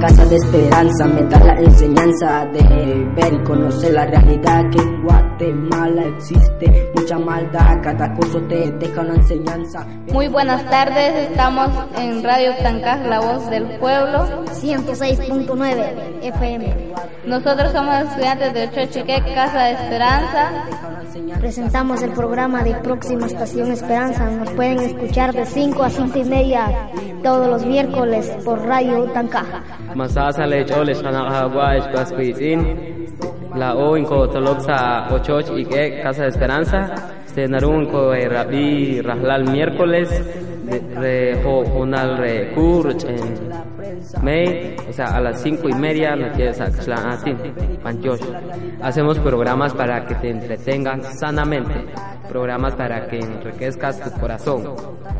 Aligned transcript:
casa 0.00 0.24
de 0.26 0.36
esperanza, 0.36 1.06
me 1.06 1.22
da 1.24 1.38
la 1.40 1.60
enseñanza 1.60 2.46
de 2.46 3.06
ver 3.14 3.34
y 3.34 3.44
conocer 3.44 3.92
la 3.92 4.06
realidad 4.06 4.70
que 4.70 4.78
en 4.78 5.02
Guatemala 5.02 6.02
existe 6.16 6.92
mucha 6.94 7.18
maldad, 7.18 7.80
cada 7.82 8.14
curso 8.14 8.40
te 8.42 8.70
deja 8.72 9.00
una 9.00 9.14
enseñanza. 9.14 9.86
Muy 10.12 10.28
buenas 10.28 10.64
tardes, 10.70 11.30
estamos 11.30 11.70
en 11.98 12.22
Radio 12.22 12.52
Tancaj, 12.62 13.06
la 13.06 13.20
voz 13.20 13.50
del 13.50 13.78
pueblo, 13.78 14.44
106.9 14.46 16.22
FM. 16.22 16.94
Nosotros 17.26 17.72
somos 17.72 17.94
estudiantes 18.04 18.54
de 18.54 18.64
Ochochique, 18.64 19.22
Casa 19.34 19.64
de 19.64 19.72
Esperanza. 19.72 20.50
Presentamos 21.40 22.02
el 22.02 22.12
programa 22.12 22.62
de 22.62 22.74
Próxima 22.76 23.26
Estación 23.26 23.70
Esperanza. 23.70 24.30
Nos 24.30 24.50
pueden 24.50 24.80
escuchar 24.80 25.32
de 25.34 25.46
5 25.46 25.82
a 25.82 25.90
5 25.90 26.18
y 26.18 26.24
media 26.24 26.90
todos 27.22 27.46
los 27.48 27.64
miércoles 27.64 28.30
por 28.44 28.60
Radio 28.66 29.04
Tancaja. 29.12 29.62
Masasa 29.94 30.46
le 30.46 30.64
choles 30.64 31.02
kanakagua 31.02 31.76
escuascuisin. 31.76 32.60
La 33.56 33.74
o 33.74 33.96
inco 33.96 34.28
tolopsa 34.28 35.06
ochoch 35.10 35.50
y 35.56 35.64
que 35.64 36.00
Casa 36.02 36.22
de 36.22 36.28
Esperanza. 36.28 36.94
Se 37.26 37.46
narun 37.48 37.86
ko 37.86 38.12
rabi 38.12 39.00
rahlal 39.00 39.50
miércoles. 39.50 40.08
Re 40.96 41.44
ho 41.44 41.60
honal 41.78 42.18
re 42.18 42.52
en 42.54 43.74
May, 44.22 44.76
o 44.88 44.92
sea, 44.92 45.16
a 45.16 45.20
las 45.20 45.42
cinco 45.42 45.68
y 45.68 45.74
media 45.74 46.16
nos 46.16 46.34
quieres 46.34 46.60
Panchosh. 47.82 48.22
Hacemos 48.82 49.18
programas 49.18 49.74
para 49.74 50.04
que 50.06 50.14
te 50.16 50.30
entretengan 50.30 51.02
sanamente, 51.02 51.74
programas 52.28 52.74
para 52.74 53.06
que 53.08 53.18
enriquezcas 53.18 54.00
tu 54.00 54.10
corazón. 54.20 54.74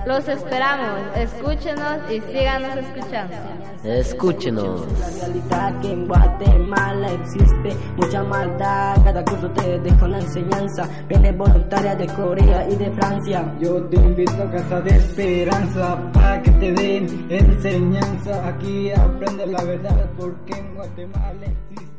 Los 0.07 0.29
esperamos, 0.29 1.01
escúchenos 1.17 2.11
y 2.11 2.21
síganos 2.21 2.77
escuchando. 2.77 3.37
Escúchenos. 3.85 4.87
La 4.99 5.11
realidad 5.11 5.81
que 5.81 5.93
en 5.93 6.07
Guatemala 6.07 7.13
existe 7.13 7.77
mucha 7.97 8.23
maldad, 8.23 8.97
cada 9.05 9.25
curso 9.25 9.51
te 9.51 9.79
deja 9.81 10.05
una 10.05 10.19
enseñanza, 10.19 10.89
viene 11.09 11.33
voluntaria 11.33 11.95
de 11.95 12.07
Corea 12.07 12.69
y 12.69 12.77
de 12.77 12.91
Francia. 12.93 13.55
Yo 13.61 13.83
te 13.85 13.97
invito 13.97 14.43
a 14.43 14.51
Casa 14.51 14.81
de 14.81 14.97
Esperanza 14.97 15.99
para 16.13 16.43
que 16.43 16.51
te 16.53 16.73
den 16.73 17.27
enseñanza 17.31 18.49
aquí 18.49 18.91
aprende 18.93 19.47
la 19.47 19.63
verdad 19.65 20.11
porque 20.17 20.53
en 20.53 20.75
Guatemala 20.75 21.47
existe 21.47 21.94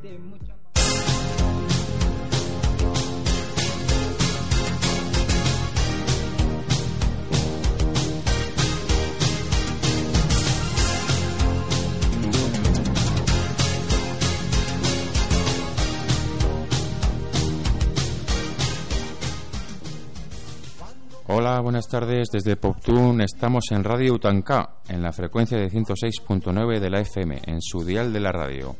Hola, 21.27 21.59
buenas 21.59 21.87
tardes. 21.87 22.29
Desde 22.31 22.55
Poptún 22.55 23.19
estamos 23.19 23.71
en 23.71 23.83
Radio 23.83 24.13
Utancá, 24.13 24.75
en 24.87 25.01
la 25.01 25.11
frecuencia 25.11 25.57
de 25.57 25.71
106.9 25.71 26.79
de 26.79 26.89
la 26.91 26.99
FM, 26.99 27.41
en 27.47 27.63
su 27.63 27.83
dial 27.83 28.13
de 28.13 28.19
la 28.19 28.31
radio. 28.31 28.75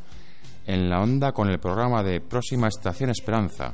En 0.68 0.88
la 0.88 1.02
onda 1.02 1.32
con 1.32 1.50
el 1.50 1.58
programa 1.58 2.04
de 2.04 2.22
Próxima 2.22 2.68
Estación 2.68 3.10
Esperanza, 3.10 3.74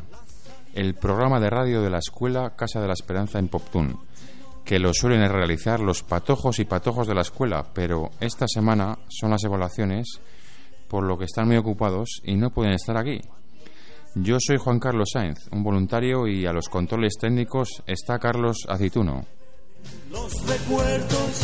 el 0.74 0.96
programa 0.96 1.42
de 1.42 1.50
radio 1.50 1.82
de 1.82 1.90
la 1.90 1.98
Escuela 1.98 2.56
Casa 2.56 2.80
de 2.80 2.88
la 2.88 2.94
Esperanza 2.94 3.40
en 3.40 3.50
Poptún, 3.50 4.00
que 4.64 4.80
lo 4.80 4.94
suelen 4.94 5.30
realizar 5.30 5.82
los 5.82 6.02
patojos 6.02 6.60
y 6.60 6.66
patojos 6.66 7.08
de 7.08 7.16
la 7.16 7.24
escuela, 7.24 7.66
pero 7.74 8.12
esta 8.22 8.48
semana 8.48 8.98
son 9.10 9.32
las 9.32 9.44
evaluaciones, 9.44 10.22
por 10.88 11.04
lo 11.04 11.18
que 11.18 11.26
están 11.26 11.48
muy 11.48 11.58
ocupados 11.58 12.22
y 12.24 12.38
no 12.38 12.52
pueden 12.52 12.72
estar 12.72 12.98
aquí. 12.98 13.20
Yo 14.16 14.38
soy 14.46 14.58
Juan 14.58 14.80
Carlos 14.80 15.10
Sáenz, 15.14 15.48
un 15.52 15.64
voluntario, 15.64 16.28
y 16.28 16.46
a 16.46 16.52
los 16.52 16.68
controles 16.68 17.14
técnicos 17.18 17.82
está 17.88 18.20
Carlos 18.20 18.66
Acituno. 18.68 19.26
Los 20.12 20.48
recuerdos 20.48 21.42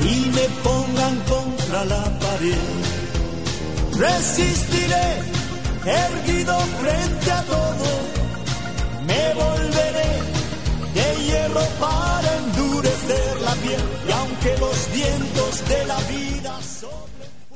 y 0.00 0.26
me 0.28 0.46
pongan 0.62 1.20
contra 1.20 1.84
la 1.86 2.04
pared. 2.18 2.58
Resistiré, 3.98 5.06
erguido 5.86 6.58
frente 6.58 7.30
a 7.32 7.42
todo. 7.44 7.86
Me 9.06 9.34
volveré 9.34 10.12
de 10.92 11.24
hierro 11.24 11.62
para 11.80 12.36
endurecer 12.38 13.40
la 13.40 13.52
piel. 13.54 13.80
Y 14.06 14.12
aunque 14.12 14.58
los 14.58 14.92
vientos 14.92 15.68
de 15.68 15.86
la 15.86 16.00
vida 16.00 16.58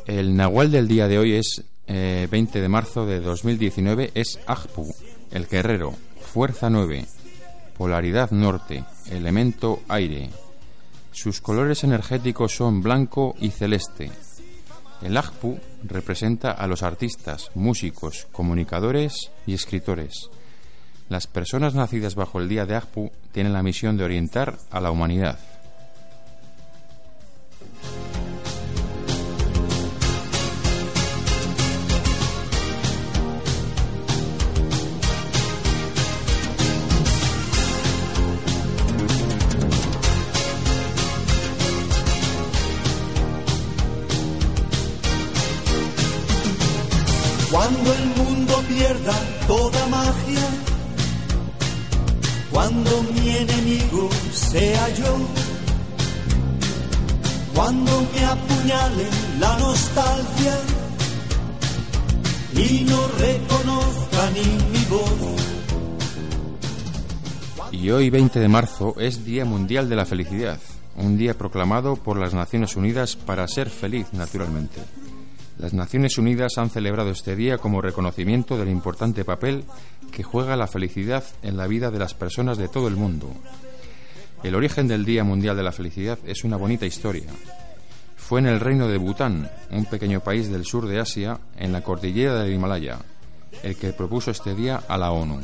El 0.06 0.34
nahual 0.34 0.71
del 0.71 0.89
día 0.89 1.09
de 1.09 1.19
hoy 1.19 1.34
es 1.34 1.62
20 1.88 2.59
eh, 2.59 2.62
de 2.62 2.69
marzo 2.69 3.06
de 3.06 3.21
2019 3.21 4.12
es 4.15 4.38
Ajpu, 4.47 4.94
el 5.31 5.47
guerrero, 5.47 5.94
fuerza 6.21 6.69
9, 6.69 7.06
polaridad 7.76 8.31
norte, 8.31 8.84
elemento 9.10 9.81
aire. 9.88 10.28
Sus 11.12 11.41
colores 11.41 11.84
energéticos 11.84 12.54
son 12.54 12.82
blanco 12.82 13.34
y 13.41 13.50
celeste. 13.50 14.10
El 15.00 15.16
Ajpu 15.16 15.59
representa 15.84 16.50
a 16.50 16.66
los 16.66 16.82
artistas, 16.82 17.50
músicos, 17.54 18.27
comunicadores 18.32 19.31
y 19.47 19.54
escritores. 19.54 20.28
Las 21.09 21.27
personas 21.27 21.75
nacidas 21.75 22.15
bajo 22.15 22.38
el 22.38 22.48
día 22.48 22.66
de 22.66 22.77
Ajpu 22.77 23.10
tienen 23.32 23.54
la 23.54 23.62
misión 23.62 23.97
de 23.97 24.04
orientar 24.04 24.59
a 24.71 24.81
la 24.81 24.91
humanidad. 24.91 25.38
Cuando 47.59 47.93
el 47.93 48.07
mundo 48.15 48.63
pierda 48.69 49.15
toda 49.49 49.87
magia, 49.89 50.49
cuando 52.53 53.03
mi 53.03 53.31
enemigo 53.31 54.09
sea 54.31 54.89
yo, 54.95 55.19
cuando 57.57 58.07
me 58.15 58.25
apuñale 58.25 59.09
la 59.41 59.59
nostalgia 59.59 60.57
y 62.55 62.85
no 62.85 63.09
reconozca 63.19 64.31
ni 64.31 64.79
mi 64.79 64.85
voz. 64.85 65.43
Y 67.73 67.91
hoy 67.91 68.09
20 68.09 68.39
de 68.39 68.49
marzo 68.49 68.95
es 69.01 69.25
Día 69.25 69.45
Mundial 69.45 69.89
de 69.89 69.97
la 69.97 70.07
Felicidad, 70.07 70.61
un 70.97 71.19
día 71.19 71.37
proclamado 71.37 71.97
por 71.97 72.19
las 72.19 72.35
Naciones 72.35 72.77
Unidas 72.77 73.17
para 73.17 73.49
ser 73.49 73.69
feliz 73.69 74.07
naturalmente. 74.13 74.81
Las 75.59 75.75
Naciones 75.75 76.17
Unidas 76.19 76.57
han 76.57 76.71
celebrado 76.71 77.11
este 77.11 77.35
día 77.35 77.59
como 77.59 77.83
reconocimiento 77.83 78.57
del 78.57 78.69
importante 78.69 79.25
papel 79.25 79.65
que 80.13 80.23
juega 80.23 80.57
la 80.57 80.69
felicidad 80.69 81.25
en 81.43 81.57
la 81.57 81.67
vida 81.67 81.91
de 81.91 81.99
las 81.99 82.15
personas 82.15 82.59
de 82.59 82.69
todo 82.69 82.87
el 82.87 82.95
mundo. 82.95 83.33
El 84.45 84.55
origen 84.55 84.87
del 84.87 85.05
Día 85.05 85.25
Mundial 85.25 85.57
de 85.57 85.65
la 85.65 85.73
Felicidad 85.73 86.17
es 86.25 86.45
una 86.45 86.57
bonita 86.57 86.87
historia. 86.87 87.27
Fue 88.17 88.39
en 88.39 88.47
el 88.47 88.61
reino 88.61 88.87
de 88.87 88.99
Bután, 88.99 89.51
un 89.73 89.85
pequeño 89.87 90.21
país 90.21 90.49
del 90.49 90.65
sur 90.65 90.87
de 90.87 91.01
Asia, 91.01 91.41
en 91.57 91.73
la 91.73 91.83
cordillera 91.83 92.37
del 92.37 92.53
Himalaya, 92.53 92.99
el 93.65 93.75
que 93.75 93.93
propuso 93.93 94.31
este 94.31 94.55
día 94.55 94.83
a 94.87 94.97
la 94.97 95.11
ONU. 95.11 95.41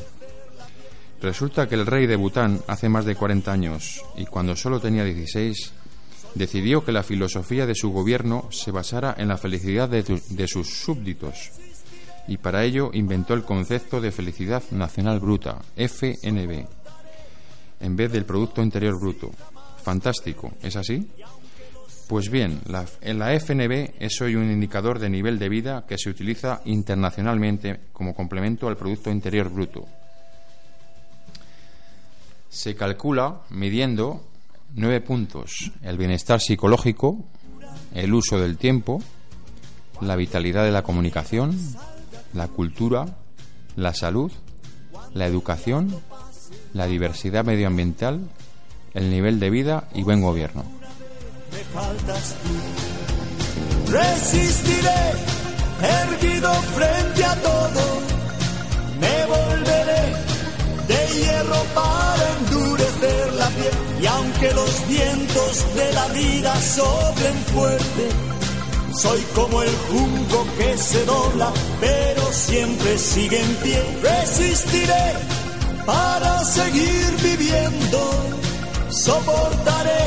Resulta 1.21 1.69
que 1.69 1.75
el 1.75 1.87
rey 1.87 2.07
de 2.07 2.15
Bután 2.15 2.61
hace 2.69 2.89
más 2.89 3.05
de 3.05 3.17
40 3.17 3.51
años, 3.51 4.01
y 4.17 4.27
cuando 4.27 4.55
solo 4.55 4.79
tenía 4.79 5.03
16, 5.03 5.73
decidió 6.35 6.85
que 6.85 6.93
la 6.93 7.03
filosofía 7.03 7.67
de 7.67 7.75
su 7.75 7.91
gobierno 7.91 8.49
se 8.51 8.71
basara 8.71 9.15
en 9.19 9.29
la 9.29 9.37
felicidad 9.37 9.89
de, 9.89 10.49
sus 10.49 10.69
súbditos 10.69 11.51
y 12.27 12.39
para 12.39 12.65
ello 12.65 12.91
inventó 12.93 13.35
el 13.35 13.45
concepto 13.45 14.01
de 14.01 14.11
felicidad 14.11 14.63
nacional 14.71 15.21
bruta, 15.21 15.61
FNB, 15.77 16.67
en 17.81 17.97
vez 17.97 18.13
del 18.13 18.25
Producto 18.25 18.63
Interior 18.63 18.99
Bruto. 18.99 19.31
Fantástico, 19.83 20.53
¿es 20.63 20.77
así? 20.77 21.07
Pues 22.09 22.31
bien, 22.31 22.61
la, 22.67 22.87
la 23.03 23.39
FNB 23.39 23.95
es 23.99 24.21
hoy 24.21 24.35
un 24.35 24.51
indicador 24.51 24.99
de 24.99 25.11
nivel 25.11 25.39
de 25.39 25.49
vida 25.49 25.85
que 25.87 25.99
se 25.99 26.11
utiliza 26.11 26.61
internacionalmente 26.65 27.81
como 27.93 28.15
complemento 28.15 28.69
al 28.69 28.77
Producto 28.77 29.11
Interior 29.11 29.51
Bruto. 29.51 29.87
Se 32.49 32.75
calcula 32.75 33.41
midiendo 33.51 34.23
Nueve 34.77 35.01
puntos. 35.01 35.71
El 35.83 35.97
bienestar 35.97 36.41
psicológico, 36.41 37.25
el 37.95 38.13
uso 38.13 38.41
del 38.41 38.59
tiempo, 38.59 39.01
la 40.01 40.17
vitalidad 40.17 40.65
de 40.65 40.73
la 40.73 40.83
comunicación, 40.83 41.57
la 42.33 42.49
cultura, 42.49 43.07
la 43.77 43.95
salud, 43.95 44.33
la 45.13 45.27
educación, 45.27 45.95
la 46.73 46.87
diversidad 46.87 47.45
medioambiental, 47.45 48.29
el 48.95 49.11
nivel 49.11 49.39
de 49.39 49.51
vida 49.51 49.89
y 49.95 50.03
buen 50.03 50.21
gobierno. 50.21 50.65
resistiré, 53.87 55.13
erguido 56.03 56.53
frente 56.53 57.25
a 57.25 57.35
todo, 57.37 58.01
me 58.99 59.27
volveré 59.27 60.03
de 60.89 61.15
hierro 61.15 61.63
para 61.75 62.05
piel. 62.49 62.84
Y 64.05 64.07
aunque 64.07 64.53
los 64.53 64.87
vientos 64.87 65.75
de 65.75 65.93
la 65.95 66.07
vida 66.09 66.55
soplen 66.61 67.37
fuerte, 67.55 68.09
soy 68.93 69.19
como 69.35 69.63
el 69.63 69.75
junco 69.91 70.47
que 70.59 70.77
se 70.77 71.07
dobla, 71.07 71.51
pero 71.81 72.23
siempre 72.31 72.99
sigue 72.99 73.41
en 73.41 73.55
pie. 73.63 73.83
Resistiré 74.03 75.15
para 75.87 76.45
seguir 76.45 77.17
viviendo, 77.23 77.99
soportaré 78.91 80.05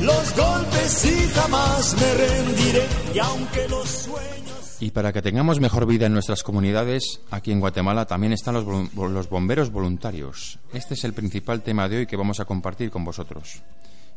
los 0.00 0.34
golpes 0.34 1.04
y 1.04 1.28
jamás 1.34 1.94
me 2.00 2.14
rendiré. 2.14 2.86
Y 3.12 3.18
aunque 3.18 3.68
los 3.68 3.86
sueños... 3.86 4.39
Y 4.80 4.92
para 4.92 5.12
que 5.12 5.20
tengamos 5.20 5.60
mejor 5.60 5.84
vida 5.84 6.06
en 6.06 6.14
nuestras 6.14 6.42
comunidades, 6.42 7.20
aquí 7.30 7.52
en 7.52 7.60
Guatemala 7.60 8.06
también 8.06 8.32
están 8.32 8.54
los, 8.54 8.64
los 8.94 9.28
bomberos 9.28 9.70
voluntarios. 9.70 10.58
Este 10.72 10.94
es 10.94 11.04
el 11.04 11.12
principal 11.12 11.62
tema 11.62 11.86
de 11.86 11.98
hoy 11.98 12.06
que 12.06 12.16
vamos 12.16 12.40
a 12.40 12.46
compartir 12.46 12.90
con 12.90 13.04
vosotros. 13.04 13.62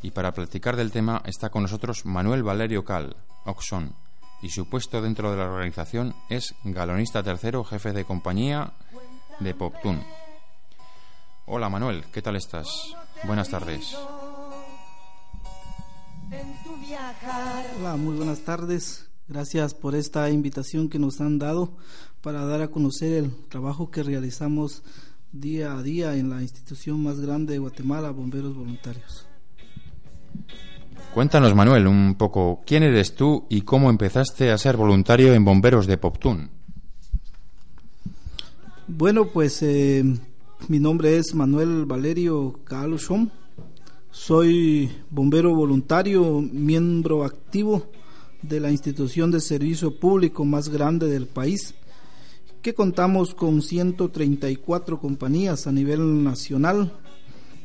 Y 0.01 0.11
para 0.11 0.33
platicar 0.33 0.77
del 0.77 0.91
tema 0.91 1.21
está 1.25 1.49
con 1.49 1.63
nosotros 1.63 2.05
Manuel 2.05 2.43
Valerio 2.43 2.85
Cal, 2.85 3.17
Oxon, 3.43 3.93
y 4.41 4.49
su 4.49 4.69
puesto 4.69 5.01
dentro 5.01 5.31
de 5.31 5.37
la 5.37 5.49
organización 5.49 6.15
es 6.29 6.55
galonista 6.63 7.21
tercero, 7.21 7.65
jefe 7.65 7.91
de 7.91 8.05
compañía 8.05 8.71
de 9.41 9.53
Poptun. 9.53 10.01
Hola 11.45 11.69
Manuel, 11.69 12.05
¿qué 12.13 12.21
tal 12.21 12.37
estás? 12.37 12.69
Buenas 13.25 13.49
tardes. 13.49 13.97
Hola, 17.79 17.95
muy 17.97 18.15
buenas 18.15 18.39
tardes. 18.39 19.12
Gracias 19.29 19.73
por 19.73 19.95
esta 19.95 20.29
invitación 20.29 20.89
que 20.89 20.99
nos 20.99 21.21
han 21.21 21.39
dado 21.39 21.71
para 22.21 22.45
dar 22.45 22.61
a 22.61 22.67
conocer 22.67 23.13
el 23.13 23.31
trabajo 23.47 23.89
que 23.89 24.03
realizamos 24.03 24.83
día 25.31 25.77
a 25.77 25.81
día 25.81 26.15
en 26.17 26.29
la 26.29 26.41
institución 26.41 27.01
más 27.01 27.21
grande 27.21 27.53
de 27.53 27.59
Guatemala, 27.59 28.11
Bomberos 28.11 28.53
Voluntarios. 28.53 29.25
Cuéntanos, 31.13 31.55
Manuel, 31.55 31.87
un 31.87 32.15
poco 32.15 32.63
quién 32.65 32.83
eres 32.83 33.15
tú 33.15 33.45
y 33.49 33.61
cómo 33.61 33.89
empezaste 33.89 34.51
a 34.51 34.57
ser 34.57 34.75
voluntario 34.75 35.33
en 35.33 35.45
Bomberos 35.45 35.87
de 35.87 35.97
Poptún. 35.97 36.49
Bueno, 38.87 39.27
pues 39.27 39.63
eh, 39.63 40.03
mi 40.67 40.79
nombre 40.79 41.17
es 41.17 41.33
Manuel 41.33 41.85
Valerio 41.85 42.59
Calushom. 42.65 43.29
Soy 44.11 44.91
bombero 45.09 45.55
voluntario, 45.55 46.41
miembro 46.41 47.23
activo 47.23 47.87
de 48.43 48.59
la 48.59 48.69
institución 48.69 49.31
de 49.31 49.39
servicio 49.39 49.99
público 49.99 50.45
más 50.45 50.69
grande 50.69 51.07
del 51.07 51.27
país, 51.27 51.73
que 52.61 52.73
contamos 52.73 53.33
con 53.33 53.61
134 53.61 54.99
compañías 54.99 55.65
a 55.65 55.71
nivel 55.71 56.23
nacional 56.23 56.91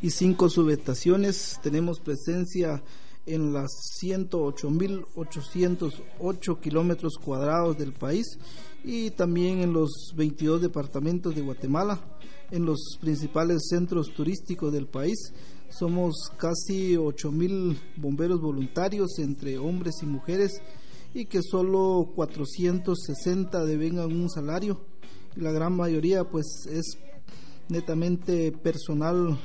y 0.02 0.10
cinco 0.10 0.48
subestaciones. 0.48 1.58
Tenemos 1.62 2.00
presencia 2.00 2.82
en 3.26 3.52
las 3.52 3.70
108.808 4.00 6.60
kilómetros 6.60 7.18
cuadrados 7.18 7.76
del 7.76 7.92
país 7.92 8.38
y 8.82 9.10
también 9.10 9.60
en 9.60 9.72
los 9.72 10.14
22 10.16 10.62
departamentos 10.62 11.34
de 11.34 11.42
Guatemala, 11.42 12.00
en 12.50 12.64
los 12.64 12.96
principales 13.00 13.68
centros 13.68 14.14
turísticos 14.14 14.72
del 14.72 14.86
país. 14.86 15.32
Somos 15.70 16.30
casi 16.36 16.94
8.000 16.94 17.76
bomberos 17.96 18.40
voluntarios 18.40 19.18
entre 19.18 19.58
hombres 19.58 19.96
y 20.02 20.06
mujeres 20.06 20.60
y 21.14 21.26
que 21.26 21.42
solo 21.42 22.10
460 22.14 23.64
devengan 23.64 24.12
un 24.12 24.28
salario 24.28 24.80
la 25.38 25.52
gran 25.52 25.74
mayoría 25.74 26.24
pues 26.24 26.66
es 26.68 26.98
netamente 27.68 28.50
personal 28.52 29.38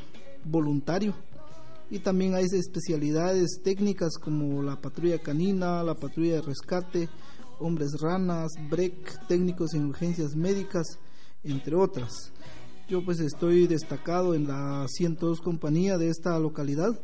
voluntario 0.43 1.13
y 1.91 1.99
también 1.99 2.33
hay 2.33 2.45
especialidades 2.45 3.61
técnicas 3.63 4.17
como 4.17 4.63
la 4.63 4.81
patrulla 4.81 5.19
canina, 5.19 5.83
la 5.83 5.93
patrulla 5.93 6.35
de 6.35 6.41
rescate, 6.41 7.09
hombres 7.59 7.91
ranas, 8.01 8.53
break, 8.69 9.27
técnicos 9.27 9.75
en 9.75 9.85
urgencias 9.85 10.35
médicas, 10.35 10.97
entre 11.43 11.75
otras. 11.75 12.31
Yo 12.89 13.03
pues 13.03 13.19
estoy 13.19 13.67
destacado 13.67 14.35
en 14.35 14.47
la 14.47 14.85
102 14.87 15.39
compañía 15.41 15.97
de 15.97 16.09
esta 16.09 16.37
localidad, 16.39 16.99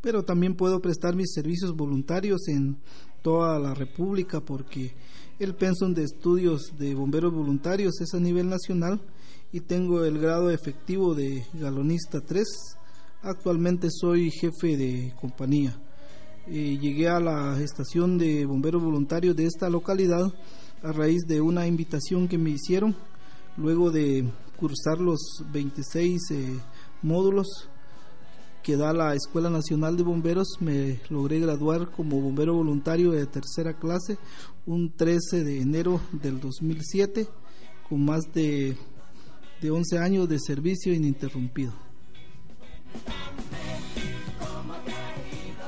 pero 0.00 0.24
también 0.24 0.54
puedo 0.54 0.80
prestar 0.80 1.16
mis 1.16 1.32
servicios 1.32 1.74
voluntarios 1.74 2.48
en 2.48 2.78
toda 3.22 3.58
la 3.58 3.74
República 3.74 4.40
porque 4.40 4.94
el 5.38 5.54
pensum 5.54 5.94
de 5.94 6.04
estudios 6.04 6.72
de 6.78 6.94
bomberos 6.94 7.34
voluntarios 7.34 8.00
es 8.00 8.14
a 8.14 8.20
nivel 8.20 8.48
nacional 8.48 9.00
y 9.52 9.60
tengo 9.60 10.04
el 10.04 10.18
grado 10.18 10.50
efectivo 10.50 11.14
de 11.14 11.44
galonista 11.54 12.20
3 12.20 12.46
Actualmente 13.24 13.86
soy 13.88 14.32
jefe 14.32 14.76
de 14.76 15.14
compañía. 15.20 15.78
Eh, 16.48 16.76
llegué 16.80 17.08
a 17.08 17.20
la 17.20 17.56
estación 17.60 18.18
de 18.18 18.44
bomberos 18.46 18.82
voluntarios 18.82 19.36
de 19.36 19.46
esta 19.46 19.70
localidad 19.70 20.26
a 20.82 20.90
raíz 20.90 21.22
de 21.28 21.40
una 21.40 21.68
invitación 21.68 22.26
que 22.26 22.36
me 22.36 22.50
hicieron 22.50 22.96
luego 23.56 23.92
de 23.92 24.28
cursar 24.62 25.00
los 25.00 25.42
26 25.52 26.30
eh, 26.30 26.60
módulos 27.02 27.68
que 28.62 28.76
da 28.76 28.92
la 28.92 29.12
Escuela 29.12 29.50
Nacional 29.50 29.96
de 29.96 30.04
Bomberos, 30.04 30.58
me 30.60 31.00
logré 31.10 31.40
graduar 31.40 31.90
como 31.90 32.20
bombero 32.20 32.54
voluntario 32.54 33.10
de 33.10 33.26
tercera 33.26 33.74
clase 33.74 34.18
un 34.64 34.92
13 34.92 35.42
de 35.42 35.60
enero 35.60 36.00
del 36.12 36.38
2007 36.38 37.26
con 37.88 38.04
más 38.04 38.22
de, 38.32 38.76
de 39.60 39.70
11 39.72 39.98
años 39.98 40.28
de 40.28 40.38
servicio 40.38 40.94
ininterrumpido. 40.94 41.72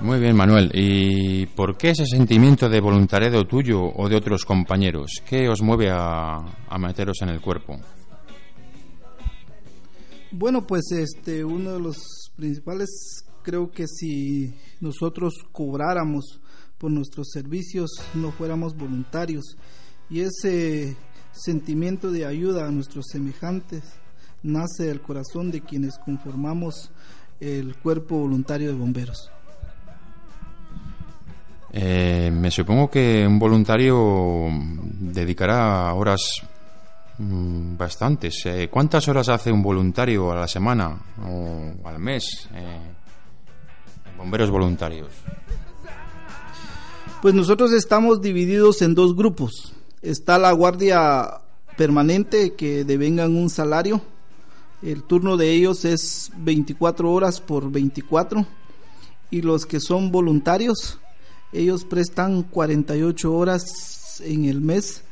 Muy 0.01 0.21
bien, 0.21 0.37
Manuel. 0.37 0.71
¿Y 0.73 1.47
por 1.47 1.77
qué 1.77 1.91
ese 1.91 2.05
sentimiento 2.07 2.69
de 2.69 2.81
voluntariado 2.81 3.45
tuyo 3.47 3.83
o 3.83 4.09
de 4.09 4.17
otros 4.17 4.45
compañeros? 4.45 5.23
¿Qué 5.27 5.49
os 5.49 5.63
mueve 5.63 5.91
a, 5.91 6.45
meteros 6.79 7.23
en 7.23 7.31
el 7.31 7.41
cuerpo? 7.41 7.81
Bueno, 10.37 10.67
pues 10.67 10.91
este, 10.91 11.45
uno 11.45 11.75
de 11.75 11.79
los 11.79 12.33
principales, 12.35 13.25
creo 13.45 13.71
que 13.71 13.87
si 13.87 14.53
nosotros 14.81 15.35
cobráramos 15.53 16.41
por 16.77 16.91
nuestros 16.91 17.29
servicios, 17.31 17.93
no 18.15 18.33
fuéramos 18.33 18.77
voluntarios. 18.77 19.57
Y 20.11 20.23
ese 20.23 20.97
sentimiento 21.31 22.11
de 22.11 22.27
ayuda 22.27 22.67
a 22.67 22.73
nuestros 22.73 23.05
semejantes 23.13 23.85
nace 24.43 24.87
del 24.87 25.01
corazón 25.01 25.53
de 25.53 25.61
quienes 25.61 25.99
conformamos 25.99 26.91
el 27.39 27.77
cuerpo 27.77 28.19
voluntario 28.19 28.71
de 28.71 28.75
bomberos. 28.75 29.31
Eh, 31.73 32.33
me 32.33 32.51
supongo 32.51 32.91
que 32.91 33.25
un 33.25 33.39
voluntario 33.39 34.49
dedicará 34.99 35.95
horas 35.95 36.21
bastantes. 37.19 38.35
Eh, 38.47 38.69
¿Cuántas 38.71 39.07
horas 39.09 39.29
hace 39.29 39.53
un 39.53 39.63
voluntario 39.63 40.33
a 40.33 40.37
la 40.37 40.49
semana 40.49 40.99
o 41.23 41.89
al 41.89 41.99
mes? 41.99 42.49
Eh, 42.55 42.81
bomberos 44.17 44.51
voluntarios. 44.51 45.09
Pues 47.23 47.35
nosotros 47.35 47.73
estamos 47.73 48.21
divididos 48.21 48.83
en 48.83 48.95
dos 48.95 49.17
grupos. 49.17 49.75
Está 50.03 50.39
la 50.39 50.53
guardia 50.53 51.41
permanente 51.77 52.55
que 52.55 52.85
devengan 52.85 53.35
un 53.35 53.49
salario 53.49 54.03
el 54.85 55.03
turno 55.03 55.39
de 55.39 55.51
ellos 55.51 55.87
es 55.87 56.31
24 56.37 57.11
horas 57.11 57.41
por 57.41 57.71
24 57.71 58.47
y 59.31 59.41
los 59.41 59.65
que 59.65 59.81
son 59.81 60.13
voluntarios, 60.13 60.99
ellos 61.55 61.87
prestan 61.87 62.43
48 62.43 63.33
horas 63.33 64.21
en 64.23 64.45
el 64.45 64.61
mes. 64.61 65.03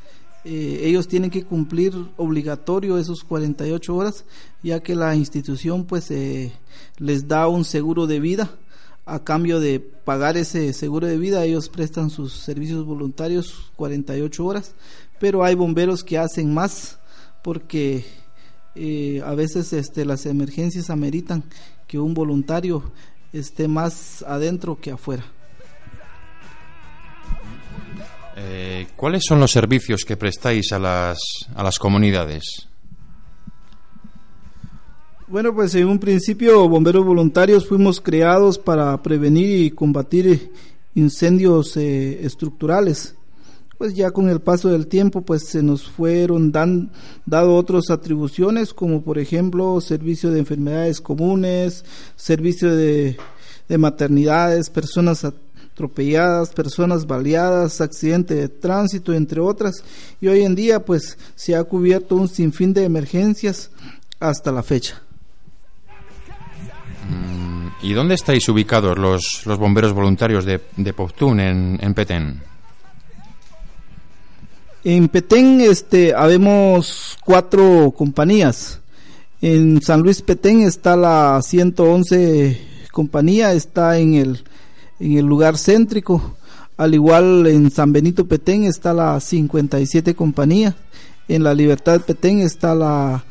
Eh, 0.45 0.81
ellos 0.85 1.07
tienen 1.07 1.31
que 1.31 1.45
cumplir 1.45 1.95
obligatorio 2.17 2.99
esos 2.99 3.23
48 3.25 3.95
horas, 3.95 4.25
ya 4.63 4.81
que 4.81 4.95
la 4.95 5.15
institución 5.15 5.85
pues 5.85 6.11
eh, 6.11 6.53
les 6.99 7.29
da 7.29 7.49
un 7.49 7.65
seguro 7.65 8.07
de 8.07 8.21
vida. 8.21 8.51
A 9.05 9.25
cambio 9.25 9.59
de 9.59 9.81
pagar 9.81 10.37
ese 10.37 10.73
seguro 10.73 11.09
de 11.09 11.19
vida, 11.19 11.45
ellos 11.45 11.69
prestan 11.69 12.09
sus 12.09 12.33
servicios 12.33 12.85
voluntarios 12.85 13.73
48 13.77 14.47
horas, 14.47 14.75
pero 15.19 15.43
hay 15.43 15.57
bomberos 15.57 16.05
que 16.05 16.19
hacen 16.19 16.55
más 16.55 16.99
porque 17.43 18.05
a 19.25 19.35
veces 19.35 19.73
este, 19.73 20.05
las 20.05 20.25
emergencias 20.25 20.89
ameritan 20.89 21.43
que 21.89 21.99
un 21.99 22.15
voluntario 22.15 22.93
esté 23.33 23.67
más 23.67 24.23
adentro 24.23 24.79
que 24.81 24.93
afuera. 24.93 25.25
Eh, 28.45 28.89
¿Cuáles 28.97 29.23
son 29.27 29.39
los 29.41 29.53
servicios 29.53 30.05
que 30.05 30.17
prestáis 30.17 30.73
a 30.73 30.79
las, 30.79 31.19
a 31.55 31.63
las 31.63 31.79
comunidades? 31.79 32.69
Bueno, 35.29 35.55
pues 35.55 35.75
en 35.77 35.87
un 35.87 35.99
principio 35.99 36.69
Bomberos 36.69 37.07
Voluntarios 37.07 37.67
fuimos 37.67 38.01
creados 38.01 38.59
para 38.59 39.01
prevenir 39.03 39.65
y 39.65 39.71
combatir 39.71 40.53
incendios 40.95 41.77
eh, 41.77 42.25
estructurales. 42.25 43.15
Pues 43.79 43.95
ya 43.95 44.11
con 44.11 44.29
el 44.29 44.41
paso 44.41 44.69
del 44.69 44.87
tiempo, 44.87 45.23
pues 45.23 45.49
se 45.49 45.63
nos 45.63 45.85
fueron 45.85 46.53
dan, 46.53 46.93
dado 47.25 47.57
otras 47.57 47.91
atribuciones, 47.91 48.75
como 48.75 49.03
por 49.03 49.19
ejemplo 49.19 49.81
servicio 49.81 50.31
de 50.31 50.41
enfermedades 50.41 51.01
comunes, 51.01 51.85
servicio 52.15 52.75
de, 52.75 53.17
de 53.69 53.79
maternidades, 53.79 54.71
personas 54.71 55.25
atropelladas, 55.73 56.51
personas 56.51 57.07
baleadas, 57.07 57.81
accidente 57.81 58.35
de 58.35 58.49
tránsito, 58.49 59.13
entre 59.13 59.41
otras. 59.41 59.83
Y 60.21 60.29
hoy 60.29 60.43
en 60.43 60.55
día, 60.55 60.85
pues 60.85 61.19
se 61.35 61.57
ha 61.57 61.65
cubierto 61.65 62.17
un 62.17 62.29
sinfín 62.29 62.75
de 62.75 62.85
emergencias 62.85 63.71
hasta 64.21 64.53
la 64.53 64.63
fecha. 64.63 65.03
Mm, 67.09 67.69
¿Y 67.83 67.93
dónde 67.95 68.15
estáis 68.15 68.49
ubicados 68.49 68.99
los, 68.99 69.47
los 69.47 69.59
bomberos 69.59 69.93
voluntarios 69.93 70.45
de, 70.45 70.61
de 70.77 70.93
Poptún 70.93 71.41
en, 71.41 71.79
en 71.81 71.95
Petén? 71.95 72.43
En 74.85 75.09
Petén 75.09 75.61
este, 75.61 76.13
habemos 76.15 77.17
cuatro 77.25 77.93
compañías. 77.97 78.81
En 79.41 79.81
San 79.81 80.03
Luis 80.03 80.23
Petén 80.23 80.63
está 80.63 80.97
la 80.97 81.41
111 81.43 82.73
compañía, 82.93 83.53
está 83.55 83.99
en 83.99 84.15
el, 84.15 84.45
en 85.03 85.19
el 85.19 85.27
lugar 85.27 85.59
céntrico. 85.59 86.37
Al 86.77 86.95
igual 86.95 87.47
en 87.49 87.71
San 87.71 87.93
Benito 87.93 88.27
Petén 88.27 88.65
está 88.65 88.95
la 88.95 89.19
57 89.21 90.15
compañía. 90.15 90.77
En 91.29 91.43
la 91.43 91.55
Libertad 91.55 92.01
Petén 92.01 92.41
está 92.41 92.75
la 92.75 93.25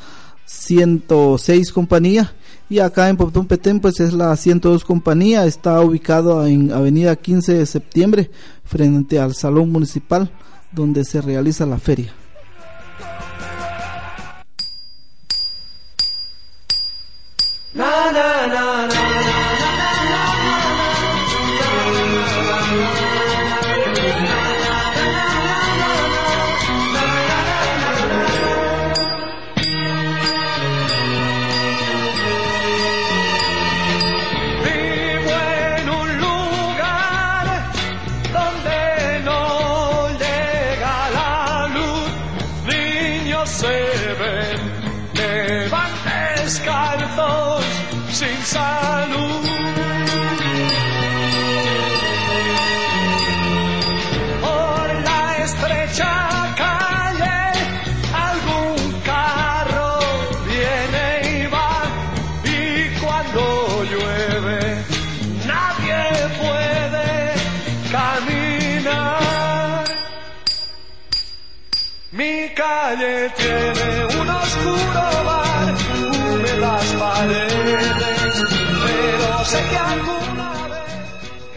106 0.45 1.71
compañía 1.71 2.33
y 2.69 2.79
acá 2.79 3.09
en 3.09 3.17
Poptún 3.17 3.47
Petén 3.47 3.79
pues 3.79 3.99
es 3.99 4.13
la 4.13 4.35
102 4.35 4.83
compañía, 4.83 5.45
está 5.45 5.81
ubicado 5.81 6.45
en 6.45 6.71
Avenida 6.71 7.15
15 7.15 7.53
de 7.53 7.65
Septiembre 7.65 8.31
frente 8.63 9.19
al 9.19 9.33
Salón 9.33 9.71
Municipal 9.71 10.31
donde 10.71 11.03
se 11.05 11.21
realiza 11.21 11.65
la 11.65 11.79
feria. 11.79 12.13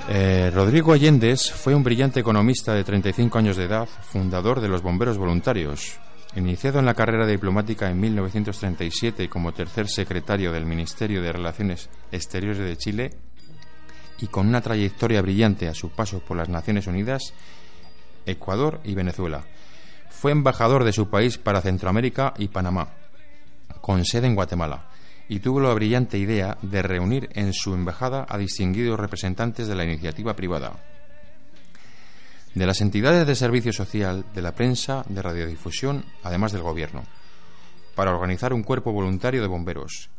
Eh, 0.09 0.51
Rodrigo 0.55 0.93
Allendez 0.93 1.51
fue 1.51 1.75
un 1.75 1.83
brillante 1.83 2.21
economista 2.21 2.75
de 2.75 2.85
35 2.85 3.39
años 3.39 3.57
de 3.57 3.65
edad, 3.65 3.89
fundador 3.89 4.61
de 4.61 4.69
los 4.69 4.83
Bomberos 4.83 5.19
Voluntarios. 5.19 5.99
Iniciado 6.37 6.79
en 6.79 6.85
la 6.85 6.95
carrera 6.95 7.27
diplomática 7.27 7.89
en 7.91 8.01
1937 8.01 9.29
como 9.29 9.53
tercer 9.53 9.89
secretario 9.89 10.53
del 10.53 10.67
Ministerio 10.67 11.23
de 11.23 11.33
Relaciones 11.33 11.89
Exteriores 12.11 12.59
de 12.59 12.77
Chile 12.77 13.11
y 14.21 14.27
con 14.27 14.49
una 14.49 14.61
trayectoria 14.61 15.23
brillante 15.23 15.69
a 15.69 15.75
su 15.75 15.91
paso 15.91 16.21
por 16.21 16.37
las 16.37 16.49
Naciones 16.49 16.87
Unidas, 16.87 17.33
Ecuador 18.27 18.81
y 18.85 18.95
Venezuela. 18.95 19.45
Fue 20.11 20.33
embajador 20.33 20.85
de 20.85 20.93
su 20.93 21.09
país 21.09 21.39
para 21.39 21.61
Centroamérica 21.61 22.35
y 22.39 22.49
Panamá, 22.49 22.89
con 23.81 24.05
sede 24.05 24.27
en 24.27 24.35
Guatemala, 24.35 24.89
y 25.29 25.41
tuvo 25.41 25.61
la 25.61 25.73
brillante 25.75 26.19
idea 26.19 26.59
de 26.63 26.83
reunir 26.83 27.31
en 27.33 27.53
su 27.53 27.75
embajada 27.75 28.27
a 28.29 28.39
distinguidos 28.39 29.01
representantes 29.01 29.67
de 29.67 29.75
la 29.75 29.85
iniciativa 29.85 30.35
privada, 30.35 30.73
de 32.55 32.67
las 32.67 32.81
entidades 32.81 33.27
de 33.27 33.35
servicio 33.35 33.73
social, 33.73 34.25
de 34.35 34.43
la 34.43 34.53
prensa, 34.55 35.05
de 35.09 35.23
radiodifusión, 35.23 36.05
además 36.23 36.53
del 36.53 36.63
gobierno, 36.63 37.05
para 37.95 38.13
organizar 38.13 38.53
un 38.53 38.63
cuerpo 38.63 38.93
voluntario 38.93 39.41
de 39.41 39.49
bomberos, 39.49 40.11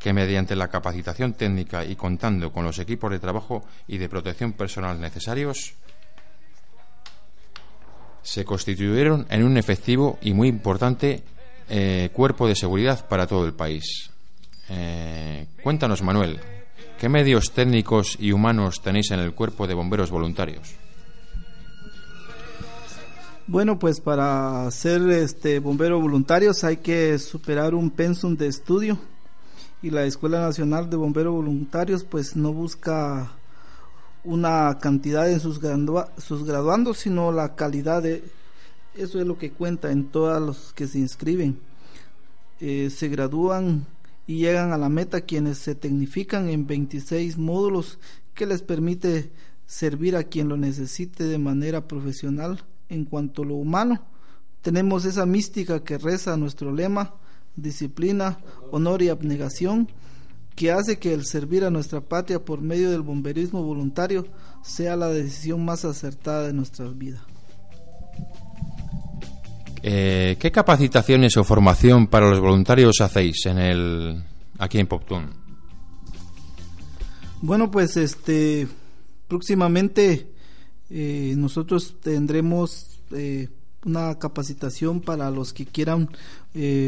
que 0.00 0.12
mediante 0.12 0.56
la 0.56 0.68
capacitación 0.68 1.34
técnica 1.34 1.84
y 1.84 1.96
contando 1.96 2.52
con 2.52 2.64
los 2.64 2.78
equipos 2.78 3.10
de 3.10 3.18
trabajo 3.18 3.64
y 3.86 3.98
de 3.98 4.08
protección 4.08 4.52
personal 4.52 5.00
necesarios, 5.00 5.74
se 8.22 8.44
constituyeron 8.44 9.26
en 9.28 9.44
un 9.44 9.56
efectivo 9.56 10.18
y 10.22 10.32
muy 10.32 10.48
importante 10.48 11.22
eh, 11.68 12.10
cuerpo 12.12 12.48
de 12.48 12.56
seguridad 12.56 13.06
para 13.06 13.26
todo 13.26 13.46
el 13.46 13.52
país. 13.52 14.13
Eh, 14.68 15.46
cuéntanos, 15.62 16.02
Manuel, 16.02 16.40
¿qué 16.98 17.08
medios 17.08 17.52
técnicos 17.52 18.16
y 18.18 18.32
humanos 18.32 18.80
tenéis 18.82 19.10
en 19.10 19.20
el 19.20 19.34
cuerpo 19.34 19.66
de 19.66 19.74
bomberos 19.74 20.10
voluntarios? 20.10 20.74
Bueno, 23.46 23.78
pues 23.78 24.00
para 24.00 24.70
ser 24.70 25.02
este 25.10 25.58
bombero 25.58 26.00
voluntarios 26.00 26.64
hay 26.64 26.78
que 26.78 27.18
superar 27.18 27.74
un 27.74 27.90
pensum 27.90 28.36
de 28.36 28.46
estudio 28.46 28.98
y 29.82 29.90
la 29.90 30.04
Escuela 30.04 30.40
Nacional 30.40 30.88
de 30.88 30.96
Bomberos 30.96 31.34
Voluntarios 31.34 32.04
pues 32.04 32.36
no 32.36 32.54
busca 32.54 33.32
una 34.24 34.78
cantidad 34.80 35.30
en 35.30 35.40
sus, 35.40 35.60
sus 36.16 36.44
graduandos, 36.46 36.96
sino 36.96 37.30
la 37.32 37.54
calidad 37.54 38.02
de 38.02 38.24
eso 38.96 39.20
es 39.20 39.26
lo 39.26 39.36
que 39.36 39.50
cuenta 39.50 39.90
en 39.90 40.06
todos 40.06 40.40
los 40.40 40.72
que 40.72 40.86
se 40.86 40.98
inscriben. 40.98 41.58
Eh, 42.60 42.88
se 42.88 43.08
gradúan 43.08 43.84
y 44.26 44.38
llegan 44.38 44.72
a 44.72 44.78
la 44.78 44.88
meta 44.88 45.22
quienes 45.22 45.58
se 45.58 45.74
tecnifican 45.74 46.48
en 46.48 46.66
26 46.66 47.38
módulos 47.38 47.98
que 48.34 48.46
les 48.46 48.62
permite 48.62 49.30
servir 49.66 50.16
a 50.16 50.24
quien 50.24 50.48
lo 50.48 50.56
necesite 50.56 51.24
de 51.24 51.38
manera 51.38 51.86
profesional 51.86 52.64
en 52.88 53.04
cuanto 53.04 53.42
a 53.42 53.46
lo 53.46 53.54
humano. 53.54 54.02
Tenemos 54.62 55.04
esa 55.04 55.26
mística 55.26 55.84
que 55.84 55.98
reza 55.98 56.36
nuestro 56.36 56.72
lema, 56.72 57.14
disciplina, 57.56 58.38
honor 58.70 59.02
y 59.02 59.08
abnegación, 59.08 59.88
que 60.56 60.72
hace 60.72 60.98
que 60.98 61.12
el 61.12 61.24
servir 61.24 61.64
a 61.64 61.70
nuestra 61.70 62.00
patria 62.00 62.44
por 62.44 62.60
medio 62.60 62.90
del 62.90 63.02
bomberismo 63.02 63.62
voluntario 63.62 64.26
sea 64.62 64.96
la 64.96 65.08
decisión 65.08 65.64
más 65.64 65.84
acertada 65.84 66.46
de 66.46 66.52
nuestras 66.52 66.96
vidas. 66.96 67.33
Eh, 69.86 70.38
¿Qué 70.40 70.50
capacitaciones 70.50 71.36
o 71.36 71.44
formación 71.44 72.06
para 72.06 72.30
los 72.30 72.40
voluntarios 72.40 73.02
hacéis 73.02 73.44
en 73.44 73.58
el 73.58 74.24
aquí 74.56 74.78
en 74.78 74.86
Poptún? 74.86 75.26
Bueno, 77.42 77.70
pues 77.70 77.98
este 77.98 78.66
próximamente 79.28 80.32
eh, 80.88 81.34
nosotros 81.36 81.96
tendremos 82.00 82.98
eh, 83.10 83.50
una 83.84 84.18
capacitación 84.18 85.02
para 85.02 85.30
los 85.30 85.52
que 85.52 85.66
quieran 85.66 86.08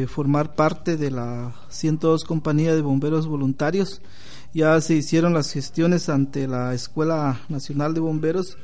formar 0.09 0.55
parte 0.55 0.97
de 0.97 1.11
la 1.11 1.55
102 1.69 2.25
compañía 2.25 2.75
de 2.75 2.81
bomberos 2.81 3.27
voluntarios. 3.27 4.01
Ya 4.55 4.81
se 4.81 4.95
hicieron 4.95 5.35
las 5.35 5.53
gestiones 5.53 6.09
ante 6.09 6.49
la 6.49 6.73
Escuela 6.73 7.43
Nacional 7.51 7.93
de 7.93 8.01
Bomberos. 8.01 8.57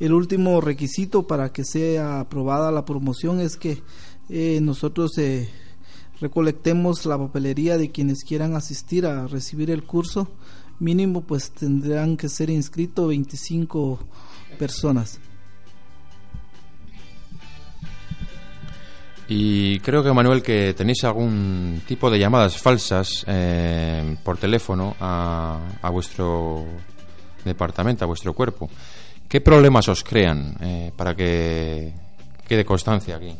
El 0.00 0.12
último 0.12 0.60
requisito 0.60 1.26
para 1.26 1.52
que 1.52 1.64
sea 1.64 2.20
aprobada 2.20 2.72
la 2.72 2.84
promoción 2.84 3.40
es 3.40 3.56
que 3.56 3.82
eh, 4.28 4.58
nosotros 4.60 5.16
eh, 5.18 5.48
recolectemos 6.20 7.06
la 7.06 7.16
papelería 7.16 7.78
de 7.78 7.90
quienes 7.90 8.24
quieran 8.24 8.56
asistir 8.56 9.06
a 9.06 9.26
recibir 9.28 9.70
el 9.70 9.84
curso. 9.84 10.28
Mínimo 10.80 11.20
pues 11.20 11.52
tendrán 11.52 12.16
que 12.16 12.28
ser 12.28 12.50
inscritos 12.50 13.08
25 13.08 14.00
personas. 14.58 15.20
Y 19.28 19.78
creo 19.80 20.02
que 20.02 20.12
Manuel 20.12 20.42
que 20.42 20.74
tenéis 20.74 21.02
algún 21.04 21.80
tipo 21.86 22.10
de 22.10 22.18
llamadas 22.18 22.58
falsas 22.58 23.24
eh, 23.26 24.16
por 24.22 24.36
teléfono 24.36 24.96
a, 25.00 25.60
a 25.80 25.90
vuestro 25.90 26.66
departamento, 27.44 28.04
a 28.04 28.08
vuestro 28.08 28.34
cuerpo. 28.34 28.68
¿Qué 29.28 29.40
problemas 29.40 29.88
os 29.88 30.04
crean 30.04 30.56
eh, 30.60 30.92
para 30.96 31.14
que 31.14 31.92
quede 32.46 32.64
constancia 32.64 33.16
aquí? 33.16 33.34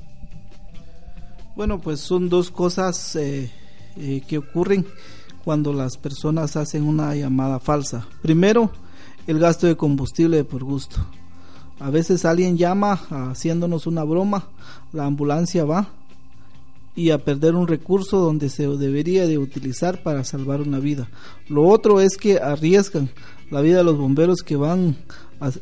Bueno, 1.57 1.81
pues 1.81 2.01
son 2.01 2.29
dos 2.29 2.51
cosas 2.51 3.15
eh, 3.17 3.51
eh, 3.97 4.23
que 4.27 4.39
ocurren 4.39 4.85
cuando 5.45 5.73
las 5.73 5.97
personas 5.97 6.57
hacen 6.57 6.83
una 6.83 7.15
llamada 7.15 7.61
falsa. 7.61 8.07
Primero, 8.23 8.71
el 9.27 9.39
gasto 9.39 9.67
de 9.67 9.77
combustible 9.77 10.43
por 10.43 10.65
gusto. 10.65 10.97
A 11.79 11.91
veces 11.91 12.25
alguien 12.25 12.57
llama 12.57 13.01
haciéndonos 13.11 13.87
una 13.87 14.05
broma, 14.05 14.49
la 14.93 15.05
ambulancia 15.05 15.65
va 15.65 15.89
y 16.97 17.11
a 17.11 17.19
perder 17.19 17.55
un 17.55 17.67
recurso 17.67 18.19
donde 18.19 18.49
se 18.49 18.69
debería 18.69 19.27
de 19.27 19.39
utilizar 19.39 20.03
para 20.03 20.25
salvar 20.25 20.61
una 20.61 20.79
vida. 20.79 21.09
Lo 21.49 21.67
otro 21.67 22.01
es 22.01 22.17
que 22.17 22.39
arriesgan 22.39 23.11
la 23.51 23.61
vida 23.61 23.79
de 23.79 23.85
los 23.85 23.99
bomberos 23.99 24.43
que 24.43 24.57
van 24.57 24.97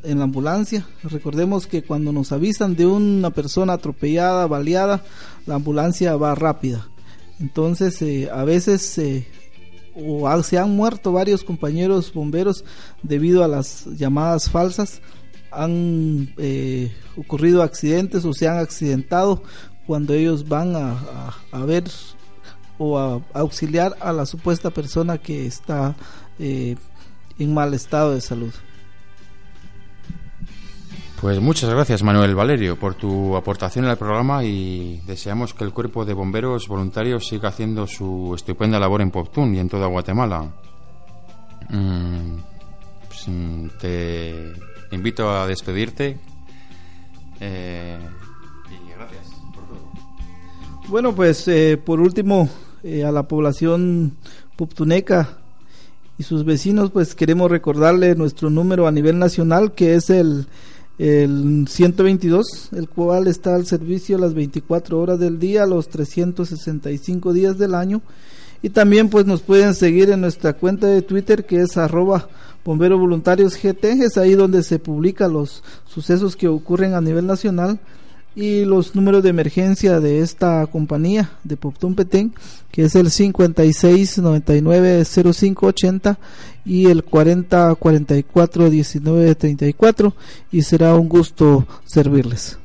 en 0.02 0.18
la 0.18 0.24
ambulancia. 0.24 0.86
Recordemos 1.02 1.66
que 1.66 1.82
cuando 1.82 2.12
nos 2.12 2.32
avisan 2.32 2.76
de 2.76 2.86
una 2.86 3.30
persona 3.30 3.74
atropellada, 3.74 4.46
baleada, 4.46 5.02
la 5.46 5.56
ambulancia 5.56 6.16
va 6.16 6.34
rápida. 6.34 6.88
Entonces, 7.40 8.00
eh, 8.02 8.30
a 8.32 8.44
veces 8.44 8.96
eh, 8.98 9.26
o 9.94 10.42
se 10.42 10.58
han 10.58 10.76
muerto 10.76 11.12
varios 11.12 11.44
compañeros 11.44 12.12
bomberos 12.12 12.64
debido 13.02 13.42
a 13.42 13.48
las 13.48 13.86
llamadas 13.86 14.48
falsas. 14.48 15.00
Han 15.50 16.32
eh, 16.38 16.92
ocurrido 17.16 17.62
accidentes 17.62 18.24
o 18.24 18.32
se 18.32 18.48
han 18.48 18.58
accidentado 18.58 19.42
cuando 19.86 20.14
ellos 20.14 20.48
van 20.48 20.76
a, 20.76 21.34
a, 21.50 21.64
ver 21.64 21.84
o 22.78 22.98
a, 22.98 23.20
auxiliar 23.34 23.96
a 24.00 24.12
la 24.12 24.24
supuesta 24.24 24.70
persona 24.70 25.18
que 25.18 25.44
está 25.46 25.94
en 26.38 27.54
mal 27.54 27.74
estado 27.74 28.14
de 28.14 28.20
salud. 28.20 28.52
Pues 31.22 31.40
muchas 31.40 31.70
gracias 31.70 32.02
Manuel 32.02 32.34
Valerio 32.34 32.76
por 32.76 32.96
tu 32.96 33.36
aportación 33.36 33.84
al 33.84 33.96
programa 33.96 34.42
y 34.42 35.00
deseamos 35.06 35.54
que 35.54 35.62
el 35.62 35.72
cuerpo 35.72 36.04
de 36.04 36.14
bomberos 36.14 36.66
voluntarios 36.66 37.28
siga 37.28 37.50
haciendo 37.50 37.86
su 37.86 38.32
estupenda 38.34 38.80
labor 38.80 39.02
en 39.02 39.12
Poptún 39.12 39.54
y 39.54 39.60
en 39.60 39.68
toda 39.68 39.86
Guatemala. 39.86 40.52
Mm, 41.70 42.38
pues, 43.06 43.28
mm, 43.28 43.68
te 43.80 44.52
invito 44.90 45.30
a 45.30 45.46
despedirte 45.46 46.18
eh, 47.38 47.98
gracias 48.98 49.26
por 49.54 49.64
todo. 49.68 50.88
Bueno, 50.88 51.14
pues 51.14 51.46
eh, 51.46 51.76
por 51.76 52.00
último 52.00 52.48
eh, 52.82 53.04
a 53.04 53.12
la 53.12 53.28
población 53.28 54.16
poptuneca 54.56 55.38
y 56.18 56.24
sus 56.24 56.44
vecinos 56.44 56.90
pues 56.90 57.14
queremos 57.14 57.48
recordarle 57.48 58.16
nuestro 58.16 58.50
número 58.50 58.88
a 58.88 58.90
nivel 58.90 59.20
nacional 59.20 59.70
que 59.70 59.94
es 59.94 60.10
el 60.10 60.48
el 61.02 61.66
122, 61.68 62.68
el 62.76 62.88
cual 62.88 63.26
está 63.26 63.56
al 63.56 63.66
servicio 63.66 64.18
las 64.18 64.34
24 64.34 65.00
horas 65.00 65.18
del 65.18 65.40
día, 65.40 65.66
los 65.66 65.88
365 65.88 67.32
días 67.32 67.58
del 67.58 67.74
año. 67.74 68.02
Y 68.62 68.70
también 68.70 69.08
pues 69.08 69.26
nos 69.26 69.42
pueden 69.42 69.74
seguir 69.74 70.10
en 70.10 70.20
nuestra 70.20 70.52
cuenta 70.52 70.86
de 70.86 71.02
Twitter 71.02 71.44
que 71.44 71.60
es 71.60 71.76
arroba 71.76 72.28
bombero 72.64 72.96
voluntarios 72.96 73.56
GT, 73.60 74.04
es 74.04 74.16
ahí 74.16 74.34
donde 74.34 74.62
se 74.62 74.78
publican 74.78 75.32
los 75.32 75.64
sucesos 75.86 76.36
que 76.36 76.46
ocurren 76.46 76.94
a 76.94 77.00
nivel 77.00 77.26
nacional 77.26 77.80
y 78.34 78.64
los 78.64 78.94
números 78.94 79.22
de 79.22 79.30
emergencia 79.30 80.00
de 80.00 80.20
esta 80.20 80.66
compañía 80.66 81.32
de 81.44 81.56
Poptun 81.56 81.94
Petén, 81.94 82.32
que 82.70 82.84
es 82.84 82.94
el 82.94 83.10
56 83.10 84.18
99 84.18 85.04
05 85.04 85.66
80 85.66 86.18
y 86.64 86.86
el 86.86 87.04
40 87.04 87.74
44 87.74 88.70
19 88.70 89.34
34 89.34 90.14
y 90.50 90.62
será 90.62 90.94
un 90.94 91.08
gusto 91.08 91.66
servirles. 91.84 92.58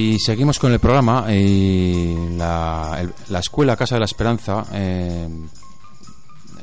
Y 0.00 0.18
seguimos 0.18 0.58
con 0.58 0.72
el 0.72 0.80
programa. 0.80 1.26
Y 1.30 2.14
la, 2.38 3.06
Escuela 3.38 3.76
Casa 3.76 3.96
de 3.96 3.98
la 3.98 4.06
Esperanza, 4.06 4.64
eh, 4.72 5.28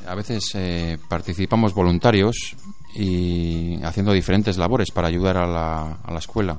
a 0.08 0.14
veces 0.16 0.50
eh, 0.54 0.98
participamos 1.08 1.72
voluntarios 1.72 2.56
y 2.96 3.80
haciendo 3.84 4.12
diferentes 4.12 4.58
labores 4.58 4.90
para 4.90 5.06
ayudar 5.06 5.36
a 5.36 5.46
la, 5.46 5.98
a 6.02 6.12
la 6.12 6.18
escuela. 6.18 6.58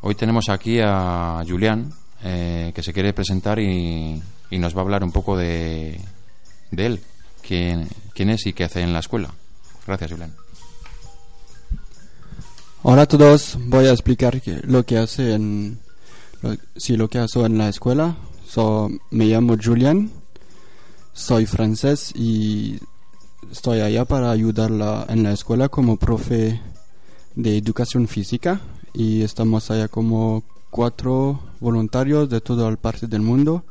Hoy 0.00 0.16
tenemos 0.16 0.48
aquí 0.48 0.80
a 0.82 1.44
Julián, 1.46 1.92
eh, 2.24 2.72
que 2.74 2.82
se 2.82 2.92
quiere 2.92 3.12
presentar 3.12 3.60
y, 3.60 4.20
nos 4.50 4.74
va 4.74 4.80
a 4.80 4.82
hablar 4.82 5.04
un 5.04 5.12
poco 5.12 5.36
de, 5.36 6.00
de 6.72 6.86
él, 6.86 7.00
quién, 7.46 7.88
quién 8.12 8.30
es 8.30 8.44
y 8.46 8.52
qué 8.54 8.64
hace 8.64 8.80
en 8.80 8.92
la 8.92 8.98
escuela. 8.98 9.30
Gracias, 9.86 10.10
Julián. 10.10 10.45
Hola 12.88 13.02
a 13.02 13.06
todos, 13.06 13.58
voy 13.66 13.86
a 13.86 13.90
explicar 13.90 14.40
lo 14.62 14.84
que 14.84 14.96
hace 14.96 15.34
en 15.34 15.80
lo, 16.40 16.54
lo 16.96 17.08
que 17.08 17.18
hago 17.18 17.44
en 17.44 17.58
la 17.58 17.68
escuela. 17.68 18.16
So, 18.46 18.88
me 19.10 19.24
llamo 19.24 19.56
Julian, 19.60 20.12
soy 21.12 21.46
francés 21.46 22.12
y 22.14 22.78
estoy 23.50 23.80
allá 23.80 24.04
para 24.04 24.30
ayudarla 24.30 25.04
en 25.08 25.24
la 25.24 25.32
escuela 25.32 25.68
como 25.68 25.96
profe 25.96 26.60
de 27.34 27.58
educación 27.58 28.06
física 28.06 28.60
y 28.94 29.22
estamos 29.22 29.68
allá 29.72 29.88
como 29.88 30.44
cuatro 30.70 31.40
voluntarios 31.58 32.30
de 32.30 32.40
toda 32.40 32.70
la 32.70 32.76
parte 32.76 33.08
del 33.08 33.22
mundo. 33.22 33.64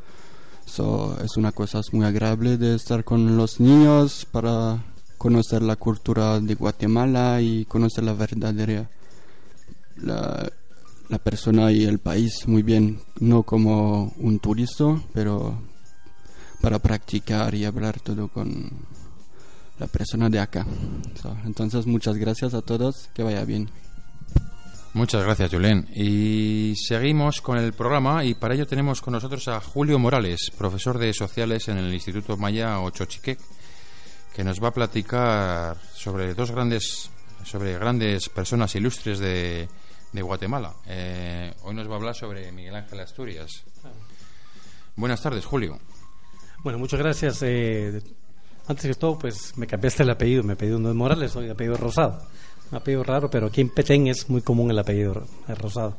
So, 0.65 1.17
es 1.23 1.37
una 1.37 1.53
cosa 1.53 1.79
muy 1.93 2.05
agradable 2.05 2.57
de 2.57 2.75
estar 2.75 3.05
con 3.05 3.37
los 3.37 3.61
niños 3.61 4.27
para 4.29 4.83
conocer 5.17 5.61
la 5.61 5.77
cultura 5.77 6.41
de 6.41 6.55
Guatemala 6.55 7.39
y 7.39 7.63
conocer 7.63 8.03
la 8.03 8.11
verdadera 8.11 8.89
la, 9.97 10.49
la 11.09 11.19
persona 11.19 11.71
y 11.71 11.85
el 11.85 11.99
país 11.99 12.47
muy 12.47 12.63
bien, 12.63 12.99
no 13.19 13.43
como 13.43 14.13
un 14.17 14.39
turista, 14.39 14.85
pero 15.13 15.57
para 16.61 16.79
practicar 16.79 17.53
y 17.53 17.65
hablar 17.65 17.99
todo 17.99 18.27
con 18.27 18.71
la 19.77 19.87
persona 19.87 20.29
de 20.29 20.39
acá. 20.39 20.65
entonces, 21.45 21.85
muchas 21.85 22.17
gracias 22.17 22.53
a 22.53 22.61
todos, 22.61 23.09
que 23.13 23.23
vaya 23.23 23.43
bien. 23.43 23.69
Muchas 24.93 25.23
gracias, 25.23 25.51
Julen. 25.51 25.89
Y 25.93 26.73
seguimos 26.77 27.41
con 27.41 27.57
el 27.57 27.73
programa 27.73 28.23
y 28.23 28.33
para 28.33 28.55
ello 28.55 28.65
tenemos 28.65 29.01
con 29.01 29.13
nosotros 29.13 29.47
a 29.49 29.59
Julio 29.59 29.99
Morales, 29.99 30.51
profesor 30.57 30.97
de 30.97 31.13
sociales 31.13 31.67
en 31.67 31.77
el 31.77 31.93
Instituto 31.93 32.37
Maya 32.37 32.79
Ochochique, 32.79 33.37
que 34.33 34.43
nos 34.43 34.63
va 34.63 34.69
a 34.69 34.73
platicar 34.73 35.77
sobre 35.93 36.33
dos 36.33 36.51
grandes 36.51 37.09
sobre 37.43 37.77
grandes 37.77 38.29
personas 38.29 38.73
ilustres 38.75 39.19
de, 39.19 39.67
de 40.15 40.21
Guatemala. 40.21 40.73
Eh, 40.87 41.53
hoy 41.63 41.75
nos 41.75 41.87
va 41.89 41.93
a 41.93 41.95
hablar 41.97 42.15
sobre 42.15 42.49
Miguel 42.51 42.73
Ángel 42.73 43.01
Asturias. 43.01 43.63
Buenas 44.95 45.21
tardes, 45.21 45.45
Julio. 45.45 45.77
Bueno, 46.63 46.79
muchas 46.79 46.99
gracias. 46.99 47.43
Eh, 47.43 48.01
antes 48.65 48.85
que 48.85 48.93
todo, 48.95 49.19
pues 49.19 49.57
me 49.57 49.67
cambiaste 49.67 50.03
el 50.03 50.09
apellido. 50.09 50.41
Me 50.43 50.53
apellido 50.53 50.79
no 50.79 50.89
es 50.89 50.95
Morales, 50.95 51.33
soy 51.33 51.49
apellido 51.49 51.75
Rosado. 51.75 52.21
Un 52.71 52.77
apellido 52.77 53.03
raro, 53.03 53.29
pero 53.29 53.47
aquí 53.47 53.61
en 53.61 53.69
Petén 53.69 54.07
es 54.07 54.29
muy 54.29 54.41
común 54.41 54.71
el 54.71 54.79
apellido 54.79 55.27
Rosado. 55.49 55.97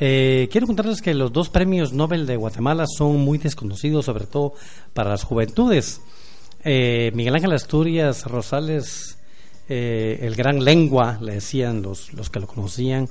Eh, 0.00 0.48
quiero 0.50 0.66
contarles 0.66 1.02
que 1.02 1.12
los 1.12 1.30
dos 1.30 1.50
premios 1.50 1.92
Nobel 1.92 2.26
de 2.26 2.36
Guatemala 2.36 2.86
son 2.86 3.18
muy 3.18 3.36
desconocidos, 3.38 4.06
sobre 4.06 4.26
todo 4.26 4.54
para 4.94 5.10
las 5.10 5.22
juventudes. 5.24 6.00
Miguel 6.64 7.34
Ángel 7.34 7.52
Asturias 7.52 8.24
Rosales, 8.24 9.16
el 9.68 10.34
gran 10.34 10.64
lengua, 10.64 11.18
le 11.20 11.34
decían 11.34 11.82
los, 11.82 12.12
los 12.14 12.30
que 12.30 12.40
lo 12.40 12.46
conocían, 12.46 13.08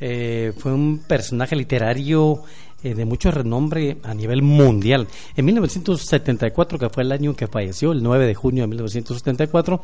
eh, 0.00 0.52
fue 0.56 0.72
un 0.72 0.98
personaje 0.98 1.54
literario 1.54 2.42
eh, 2.82 2.94
de 2.94 3.04
mucho 3.04 3.30
renombre 3.30 3.98
a 4.02 4.14
nivel 4.14 4.42
mundial. 4.42 5.06
En 5.36 5.44
1974, 5.44 6.78
que 6.78 6.90
fue 6.90 7.04
el 7.04 7.12
año 7.12 7.36
que 7.36 7.46
falleció, 7.46 7.92
el 7.92 8.02
9 8.02 8.26
de 8.26 8.34
junio 8.34 8.64
de 8.64 8.68
1974, 8.68 9.82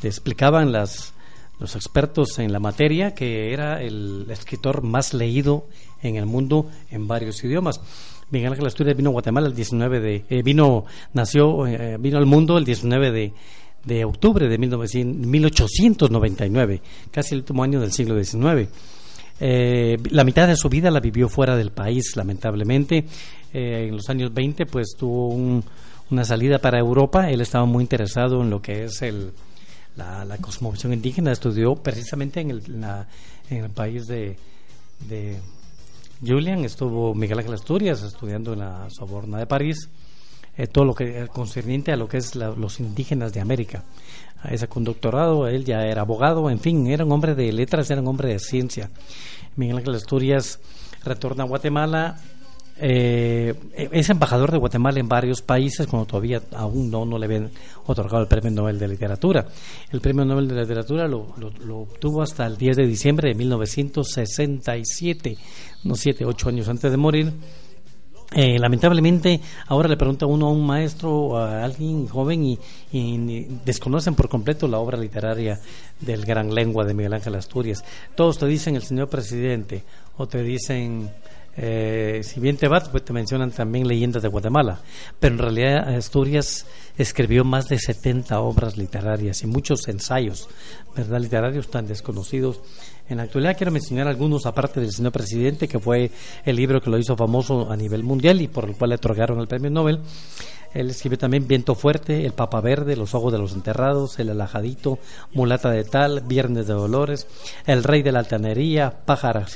te 0.00 0.08
explicaban 0.08 0.72
las, 0.72 1.12
los 1.58 1.76
expertos 1.76 2.38
en 2.38 2.52
la 2.52 2.58
materia 2.58 3.14
que 3.14 3.52
era 3.52 3.82
el 3.82 4.26
escritor 4.30 4.82
más 4.82 5.12
leído 5.14 5.66
en 6.02 6.16
el 6.16 6.26
mundo 6.26 6.68
en 6.90 7.06
varios 7.06 7.44
idiomas. 7.44 7.80
Miguel 8.30 8.52
Ángel 8.52 8.66
Asturias 8.66 8.96
vino 8.96 9.10
a 9.10 9.12
Guatemala 9.12 9.48
el 9.48 9.54
19 9.54 10.00
de 10.00 10.24
eh, 10.30 10.42
vino 10.42 10.86
nació 11.12 11.64
vino 11.98 12.16
al 12.16 12.26
mundo 12.26 12.58
el 12.58 12.64
19 12.64 13.10
de, 13.10 13.34
de 13.84 14.04
octubre 14.04 14.48
de 14.48 14.56
1899, 14.56 16.80
casi 17.10 17.34
el 17.34 17.40
último 17.40 17.64
año 17.64 17.80
del 17.80 17.90
siglo 17.92 18.22
XIX. 18.22 18.68
Eh, 19.40 19.96
la 20.10 20.22
mitad 20.22 20.46
de 20.46 20.56
su 20.56 20.68
vida 20.68 20.90
la 20.90 21.00
vivió 21.00 21.28
fuera 21.28 21.56
del 21.56 21.72
país, 21.72 22.14
lamentablemente. 22.14 23.06
Eh, 23.52 23.86
en 23.88 23.96
los 23.96 24.08
años 24.10 24.32
20, 24.34 24.66
pues 24.66 24.94
tuvo 24.96 25.28
un, 25.28 25.64
una 26.10 26.24
salida 26.24 26.58
para 26.58 26.78
Europa. 26.78 27.30
Él 27.30 27.40
estaba 27.40 27.64
muy 27.64 27.82
interesado 27.82 28.42
en 28.42 28.50
lo 28.50 28.60
que 28.60 28.84
es 28.84 29.00
el, 29.02 29.32
la, 29.96 30.24
la 30.24 30.36
cosmovisión 30.38 30.92
indígena. 30.92 31.32
Estudió 31.32 31.74
precisamente 31.74 32.40
en 32.40 32.50
el, 32.50 32.62
en 33.48 33.64
el 33.64 33.70
país 33.70 34.06
de, 34.06 34.36
de 35.08 35.38
Julian. 36.24 36.64
Estuvo 36.64 37.14
Miguel 37.14 37.38
Ángel 37.38 37.54
Asturias 37.54 38.02
estudiando 38.02 38.52
en 38.52 38.60
la 38.60 38.88
Soborna 38.90 39.38
de 39.38 39.46
París. 39.46 39.88
Eh, 40.60 40.66
todo 40.66 40.84
lo 40.84 40.94
que 40.94 41.26
concerniente 41.32 41.90
a 41.90 41.96
lo 41.96 42.06
que 42.06 42.18
es 42.18 42.36
la, 42.36 42.50
los 42.50 42.80
indígenas 42.80 43.32
de 43.32 43.40
América. 43.40 43.82
A 44.42 44.52
ese 44.52 44.68
con 44.68 44.84
doctorado, 44.84 45.48
él 45.48 45.64
ya 45.64 45.86
era 45.86 46.02
abogado, 46.02 46.50
en 46.50 46.60
fin, 46.60 46.86
era 46.86 47.06
un 47.06 47.12
hombre 47.12 47.34
de 47.34 47.50
letras, 47.50 47.90
era 47.90 48.02
un 48.02 48.08
hombre 48.08 48.28
de 48.28 48.38
ciencia. 48.38 48.90
Miguel 49.56 49.78
Ángel 49.78 49.94
Asturias 49.94 50.60
retorna 51.02 51.44
a 51.44 51.46
Guatemala 51.46 52.18
eh, 52.82 53.54
es 53.72 54.08
embajador 54.10 54.52
de 54.52 54.58
Guatemala 54.58 55.00
en 55.00 55.08
varios 55.08 55.42
países 55.42 55.86
cuando 55.86 56.06
todavía 56.06 56.40
aún 56.52 56.90
no, 56.90 57.06
no 57.06 57.18
le 57.18 57.26
habían 57.26 57.50
otorgado 57.86 58.22
el 58.22 58.28
Premio 58.28 58.50
Nobel 58.50 58.78
de 58.78 58.88
Literatura. 58.88 59.46
El 59.90 60.02
Premio 60.02 60.26
Nobel 60.26 60.48
de 60.48 60.60
Literatura 60.60 61.08
lo, 61.08 61.34
lo, 61.38 61.50
lo 61.64 61.78
obtuvo 61.80 62.20
hasta 62.22 62.46
el 62.46 62.58
10 62.58 62.76
de 62.76 62.86
diciembre 62.86 63.30
de 63.30 63.34
1967, 63.34 65.38
unos 65.84 66.00
7, 66.00 66.26
8 66.26 66.48
años 66.50 66.68
antes 66.68 66.90
de 66.90 66.96
morir. 66.98 67.32
Eh, 68.32 68.60
lamentablemente, 68.60 69.40
ahora 69.66 69.88
le 69.88 69.96
pregunta 69.96 70.24
uno 70.26 70.46
a 70.46 70.50
un 70.50 70.64
maestro 70.64 71.12
o 71.12 71.36
a 71.36 71.64
alguien 71.64 72.06
joven 72.06 72.44
y, 72.44 72.58
y, 72.92 73.48
desconocen 73.64 74.14
por 74.14 74.28
completo 74.28 74.68
la 74.68 74.78
obra 74.78 74.96
literaria 74.96 75.60
del 76.00 76.24
gran 76.24 76.54
lengua 76.54 76.84
de 76.84 76.94
Miguel 76.94 77.14
Ángel 77.14 77.34
Asturias. 77.34 77.84
Todos 78.14 78.38
te 78.38 78.46
dicen 78.46 78.76
el 78.76 78.82
señor 78.82 79.08
presidente 79.08 79.82
o 80.16 80.28
te 80.28 80.44
dicen 80.44 81.10
eh, 81.56 82.20
si 82.22 82.40
bien 82.40 82.56
te 82.56 82.68
vas, 82.68 82.88
pues 82.88 83.04
te 83.04 83.12
mencionan 83.12 83.50
también 83.50 83.88
leyendas 83.88 84.22
de 84.22 84.28
Guatemala, 84.28 84.80
pero 85.18 85.34
en 85.34 85.40
realidad 85.40 85.94
Asturias 85.94 86.66
escribió 86.96 87.44
más 87.44 87.68
de 87.68 87.78
70 87.78 88.40
obras 88.40 88.76
literarias 88.76 89.42
y 89.42 89.46
muchos 89.46 89.88
ensayos, 89.88 90.48
¿verdad? 90.96 91.20
Literarios 91.20 91.70
tan 91.70 91.86
desconocidos. 91.86 92.60
En 93.08 93.16
la 93.16 93.24
actualidad 93.24 93.56
quiero 93.56 93.72
mencionar 93.72 94.06
algunos, 94.06 94.46
aparte 94.46 94.80
del 94.80 94.92
señor 94.92 95.12
presidente, 95.12 95.66
que 95.66 95.80
fue 95.80 96.12
el 96.44 96.56
libro 96.56 96.80
que 96.80 96.90
lo 96.90 96.98
hizo 96.98 97.16
famoso 97.16 97.70
a 97.70 97.76
nivel 97.76 98.04
mundial 98.04 98.40
y 98.40 98.46
por 98.46 98.66
el 98.66 98.76
cual 98.76 98.90
le 98.90 98.96
otorgaron 98.96 99.40
el 99.40 99.48
premio 99.48 99.70
Nobel. 99.70 100.00
Él 100.72 100.90
escribió 100.90 101.18
también 101.18 101.48
Viento 101.48 101.74
Fuerte, 101.74 102.24
El 102.24 102.32
Papa 102.32 102.60
Verde, 102.60 102.94
Los 102.94 103.14
Ojos 103.14 103.32
de 103.32 103.38
los 103.38 103.54
Enterrados, 103.54 104.20
El 104.20 104.30
Alajadito, 104.30 105.00
Mulata 105.34 105.70
de 105.70 105.82
Tal, 105.82 106.20
Viernes 106.20 106.68
de 106.68 106.74
Dolores, 106.74 107.26
El 107.66 107.82
Rey 107.82 108.02
de 108.02 108.12
la 108.12 108.20
Altanería, 108.20 108.94
Pájara 109.04 109.46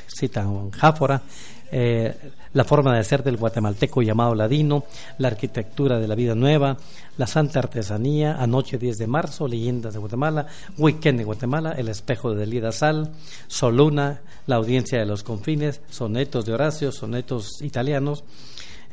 Jáfora, 0.73 1.21
eh, 1.71 2.15
la 2.53 2.63
forma 2.63 2.95
de 2.95 3.03
ser 3.03 3.23
del 3.23 3.37
guatemalteco 3.37 4.01
llamado 4.01 4.33
ladino, 4.33 4.85
la 5.17 5.27
arquitectura 5.27 5.99
de 5.99 6.07
la 6.07 6.15
vida 6.15 6.35
nueva, 6.35 6.77
la 7.17 7.27
santa 7.27 7.59
artesanía, 7.59 8.35
Anoche 8.41 8.77
10 8.77 8.97
de 8.97 9.07
marzo, 9.07 9.47
Leyendas 9.47 9.93
de 9.93 9.99
Guatemala, 9.99 10.47
Weekend 10.77 11.19
de 11.19 11.25
Guatemala, 11.25 11.73
El 11.73 11.89
espejo 11.89 12.31
de 12.31 12.37
Delida 12.37 12.71
Sal, 12.71 13.11
Soluna, 13.47 14.21
La 14.47 14.55
audiencia 14.55 14.99
de 14.99 15.05
los 15.05 15.23
confines, 15.23 15.81
sonetos 15.89 16.45
de 16.45 16.53
Horacio, 16.53 16.91
sonetos 16.91 17.61
italianos, 17.61 18.23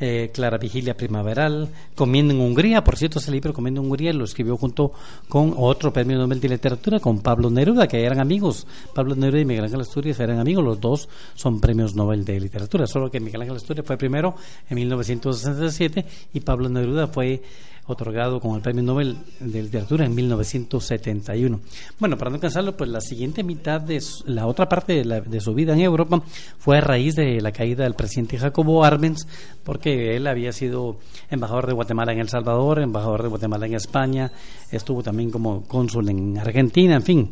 eh, 0.04 0.30
Clara 0.34 0.58
Vigilia 0.58 0.96
Primaveral, 0.96 1.68
Comiendo 1.94 2.34
en 2.34 2.40
Hungría, 2.40 2.82
por 2.82 2.96
cierto, 2.96 3.20
ese 3.20 3.30
libro 3.30 3.52
Comiendo 3.52 3.80
en 3.80 3.86
Hungría 3.86 4.12
lo 4.12 4.24
escribió 4.24 4.56
junto 4.56 4.92
con 5.28 5.54
otro 5.56 5.92
premio 5.92 6.18
Nobel 6.18 6.40
de 6.40 6.48
Literatura, 6.48 6.98
con 6.98 7.20
Pablo 7.20 7.50
Neruda, 7.50 7.86
que 7.86 8.04
eran 8.04 8.18
amigos. 8.18 8.66
Pablo 8.92 9.14
Neruda 9.14 9.40
y 9.42 9.44
Miguel 9.44 9.64
Ángel 9.64 9.80
Asturias 9.80 10.18
eran 10.18 10.40
amigos, 10.40 10.64
los 10.64 10.80
dos 10.80 11.08
son 11.36 11.60
premios 11.60 11.94
Nobel 11.94 12.24
de 12.24 12.40
Literatura, 12.40 12.88
solo 12.88 13.12
que 13.12 13.20
Miguel 13.20 13.42
Ángel 13.42 13.56
Asturias 13.56 13.86
fue 13.86 13.96
primero 13.96 14.34
en 14.68 14.74
1967 14.74 16.04
y 16.34 16.40
Pablo 16.40 16.68
Neruda 16.68 17.06
fue 17.06 17.40
otorgado 17.86 18.40
con 18.40 18.54
el 18.54 18.62
Premio 18.62 18.82
Nobel 18.82 19.16
de 19.40 19.62
Literatura 19.62 20.06
en 20.06 20.14
1971. 20.14 21.60
Bueno, 21.98 22.16
para 22.16 22.30
no 22.30 22.38
cansarlo, 22.38 22.76
pues 22.76 22.88
la 22.90 23.00
siguiente 23.00 23.42
mitad 23.42 23.80
de 23.80 24.00
su, 24.00 24.24
la 24.26 24.46
otra 24.46 24.68
parte 24.68 24.92
de, 24.94 25.04
la, 25.04 25.20
de, 25.20 25.40
su 25.40 25.52
vida 25.52 25.72
en 25.72 25.80
Europa 25.80 26.22
fue 26.58 26.78
a 26.78 26.80
raíz 26.80 27.16
de 27.16 27.40
la 27.40 27.50
caída 27.50 27.84
del 27.84 27.94
presidente 27.94 28.38
Jacobo 28.38 28.84
Arbenz, 28.84 29.26
porque 29.64 30.16
él 30.16 30.26
había 30.26 30.52
sido 30.52 30.98
embajador 31.30 31.66
de 31.66 31.72
Guatemala 31.72 32.12
en 32.12 32.20
El 32.20 32.28
Salvador, 32.28 32.80
embajador 32.80 33.22
de 33.22 33.28
Guatemala 33.28 33.66
en 33.66 33.74
España, 33.74 34.30
estuvo 34.70 35.02
también 35.02 35.30
como 35.30 35.64
cónsul 35.64 36.08
en 36.08 36.38
Argentina, 36.38 36.94
en 36.94 37.02
fin, 37.02 37.30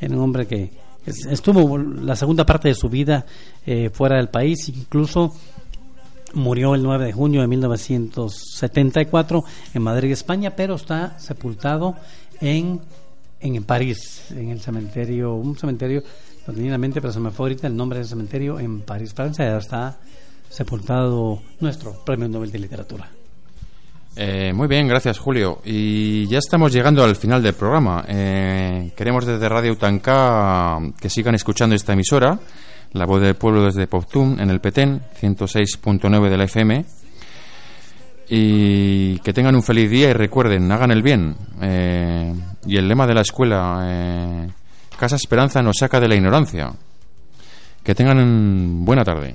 era 0.00 0.14
un 0.14 0.20
hombre 0.20 0.46
que 0.46 0.70
estuvo 1.06 1.78
la 1.78 2.16
segunda 2.16 2.44
parte 2.44 2.68
de 2.68 2.74
su 2.74 2.88
vida 2.88 3.24
eh, 3.66 3.90
fuera 3.90 4.16
del 4.16 4.28
país, 4.28 4.68
incluso 4.68 5.32
Murió 6.34 6.74
el 6.74 6.82
9 6.82 7.06
de 7.06 7.12
junio 7.12 7.40
de 7.40 7.46
1974 7.46 9.44
en 9.74 9.82
Madrid, 9.82 10.12
España, 10.12 10.54
pero 10.54 10.74
está 10.74 11.18
sepultado 11.18 11.94
en, 12.40 12.80
en 13.40 13.64
París, 13.64 14.26
en 14.30 14.50
el 14.50 14.60
cementerio, 14.60 15.34
un 15.34 15.56
cementerio, 15.56 16.02
lo 16.46 16.52
tenía 16.52 16.68
en 16.68 16.72
la 16.72 16.78
mente, 16.78 17.00
pero 17.00 17.12
se 17.12 17.20
me 17.20 17.30
fue 17.30 17.46
ahorita 17.46 17.66
el 17.66 17.76
nombre 17.76 17.98
del 17.98 18.08
cementerio 18.08 18.60
en 18.60 18.82
París, 18.82 19.14
Francia, 19.14 19.56
está 19.56 19.98
sepultado 20.48 21.40
nuestro 21.60 21.92
Premio 22.04 22.28
Nobel 22.28 22.50
de 22.50 22.58
Literatura. 22.58 23.08
Eh, 24.20 24.52
muy 24.52 24.66
bien, 24.66 24.88
gracias 24.88 25.18
Julio. 25.18 25.60
Y 25.64 26.26
ya 26.26 26.38
estamos 26.38 26.72
llegando 26.72 27.04
al 27.04 27.14
final 27.14 27.40
del 27.40 27.54
programa. 27.54 28.04
Eh, 28.08 28.90
queremos 28.96 29.24
desde 29.24 29.48
Radio 29.48 29.72
Utanca 29.72 30.78
que 31.00 31.08
sigan 31.08 31.36
escuchando 31.36 31.76
esta 31.76 31.92
emisora 31.92 32.38
la 32.92 33.06
voz 33.06 33.20
del 33.20 33.34
pueblo 33.34 33.64
desde 33.64 33.86
Poptún, 33.86 34.40
en 34.40 34.50
el 34.50 34.60
Petén, 34.60 35.02
106.9 35.20 36.30
de 36.30 36.36
la 36.36 36.44
FM. 36.44 36.84
Y 38.30 39.18
que 39.20 39.32
tengan 39.32 39.54
un 39.54 39.62
feliz 39.62 39.90
día 39.90 40.10
y 40.10 40.12
recuerden, 40.12 40.70
hagan 40.70 40.90
el 40.90 41.02
bien. 41.02 41.36
Eh, 41.62 42.34
y 42.66 42.76
el 42.76 42.88
lema 42.88 43.06
de 43.06 43.14
la 43.14 43.22
escuela, 43.22 43.80
eh, 43.84 44.48
Casa 44.98 45.16
Esperanza 45.16 45.62
nos 45.62 45.78
saca 45.78 46.00
de 46.00 46.08
la 46.08 46.14
ignorancia. 46.14 46.70
Que 47.82 47.94
tengan 47.94 48.84
buena 48.84 49.04
tarde. 49.04 49.34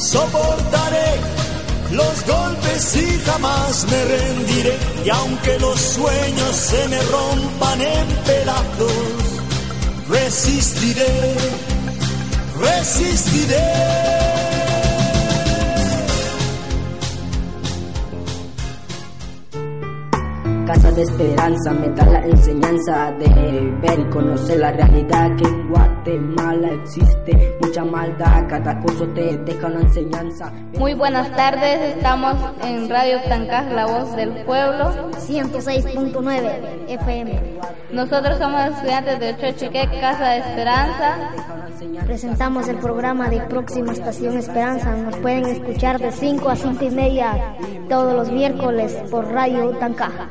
Soportaré 0.00 1.20
los 1.92 2.26
golpes 2.26 2.96
y 2.96 3.18
jamás 3.18 3.86
me 3.90 4.04
rendiré. 4.04 4.78
Y 5.04 5.10
aunque 5.10 5.58
los 5.58 5.78
sueños 5.78 6.56
se 6.56 6.88
me 6.88 6.98
rompan 7.02 7.80
en 7.82 8.06
pedazos, 8.24 8.92
resistiré, 10.08 11.34
resistiré. 12.58 14.00
Casa 20.66 20.92
de 20.92 21.02
esperanza, 21.02 21.72
me 21.72 21.88
da 21.90 22.06
la 22.06 22.20
enseñanza 22.26 23.12
de 23.18 23.28
ver 23.82 23.98
y 24.00 24.04
conocer 24.10 24.60
la 24.60 24.72
realidad 24.72 25.36
que 25.36 25.44
en 25.44 25.70
Existe 26.10 27.56
mucha 27.60 27.84
maldad, 27.84 28.48
cada 28.48 28.80
cosa 28.80 29.06
te 29.14 29.36
deja 29.38 29.68
una 29.68 29.80
enseñanza. 29.82 30.52
Muy 30.76 30.94
buenas 30.94 31.30
tardes, 31.36 31.94
estamos 31.94 32.34
en 32.64 32.88
Radio 32.88 33.20
Tancaj, 33.28 33.70
la 33.72 33.86
voz 33.86 34.16
del 34.16 34.44
pueblo. 34.44 34.90
106.9 35.12 36.88
FM. 36.88 37.60
Nosotros 37.92 38.38
somos 38.38 38.60
estudiantes 38.70 39.20
de 39.20 39.30
Ochochique, 39.34 39.88
Casa 40.00 40.30
de 40.30 40.38
Esperanza. 40.38 41.30
Presentamos 42.06 42.66
el 42.68 42.78
programa 42.78 43.28
de 43.28 43.40
Próxima 43.42 43.92
Estación 43.92 44.36
Esperanza. 44.36 44.96
Nos 44.96 45.16
pueden 45.18 45.46
escuchar 45.46 46.00
de 46.00 46.10
5 46.10 46.48
a 46.48 46.56
5 46.56 46.84
y 46.86 46.90
media 46.90 47.54
todos 47.88 48.14
los 48.14 48.32
miércoles 48.32 49.00
por 49.12 49.30
Radio 49.30 49.70
Tancaja. 49.78 50.28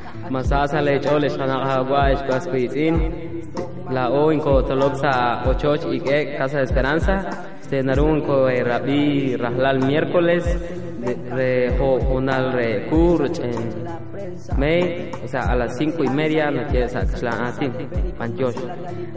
La 3.92 4.10
o 4.12 4.32
inco 4.32 4.64
tolopsa 4.64 5.44
ochoch 5.48 5.92
y 5.92 6.00
Casa 6.00 6.58
de 6.60 6.64
Esperanza. 6.64 7.30
Se 7.62 7.82
narun 7.82 8.22
ko 8.22 8.48
rabi 8.48 9.36
rahlal 9.36 9.80
miércoles. 9.80 10.46
Re 11.32 11.76
ho 11.80 11.98
honal 12.14 12.54
re 12.54 12.86
kur 12.90 13.26
en 13.26 13.89
May, 14.58 15.12
o 15.24 15.28
sea, 15.28 15.42
a 15.42 15.56
las 15.56 15.78
cinco 15.78 16.04
y 16.04 16.10
media, 16.10 16.52
no 16.52 16.68
quieres 16.68 16.96
así, 16.96 17.26
Panchosh. 18.18 18.56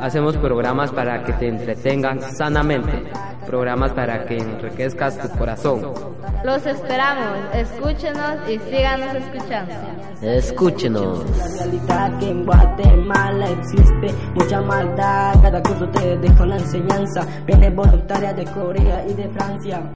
Hacemos 0.00 0.36
programas 0.36 0.90
para 0.90 1.22
que 1.22 1.32
te 1.34 1.48
entretengan 1.48 2.20
sanamente, 2.20 3.04
programas 3.46 3.92
para 3.92 4.24
que 4.24 4.38
enriquezcas 4.38 5.18
tu 5.18 5.28
corazón. 5.38 5.82
Los 6.44 6.66
esperamos, 6.66 7.38
escúchenos 7.54 8.48
y 8.48 8.58
síganos 8.58 9.14
escuchando. 9.14 9.74
Escúchenos. 10.22 11.38
La 11.38 11.48
realidad 11.58 12.18
que 12.18 12.30
en 12.30 12.44
Guatemala 12.44 13.50
existe 13.50 14.14
mucha 14.34 14.60
maldad, 14.60 15.34
cada 15.42 15.62
curso 15.62 15.88
te 15.88 16.16
deja 16.18 16.42
una 16.42 16.56
enseñanza, 16.56 17.26
viene 17.46 17.70
voluntaria 17.70 18.32
de 18.32 18.44
Corea 18.46 19.04
y 19.08 19.14
de 19.14 19.28
Francia. 19.28 19.82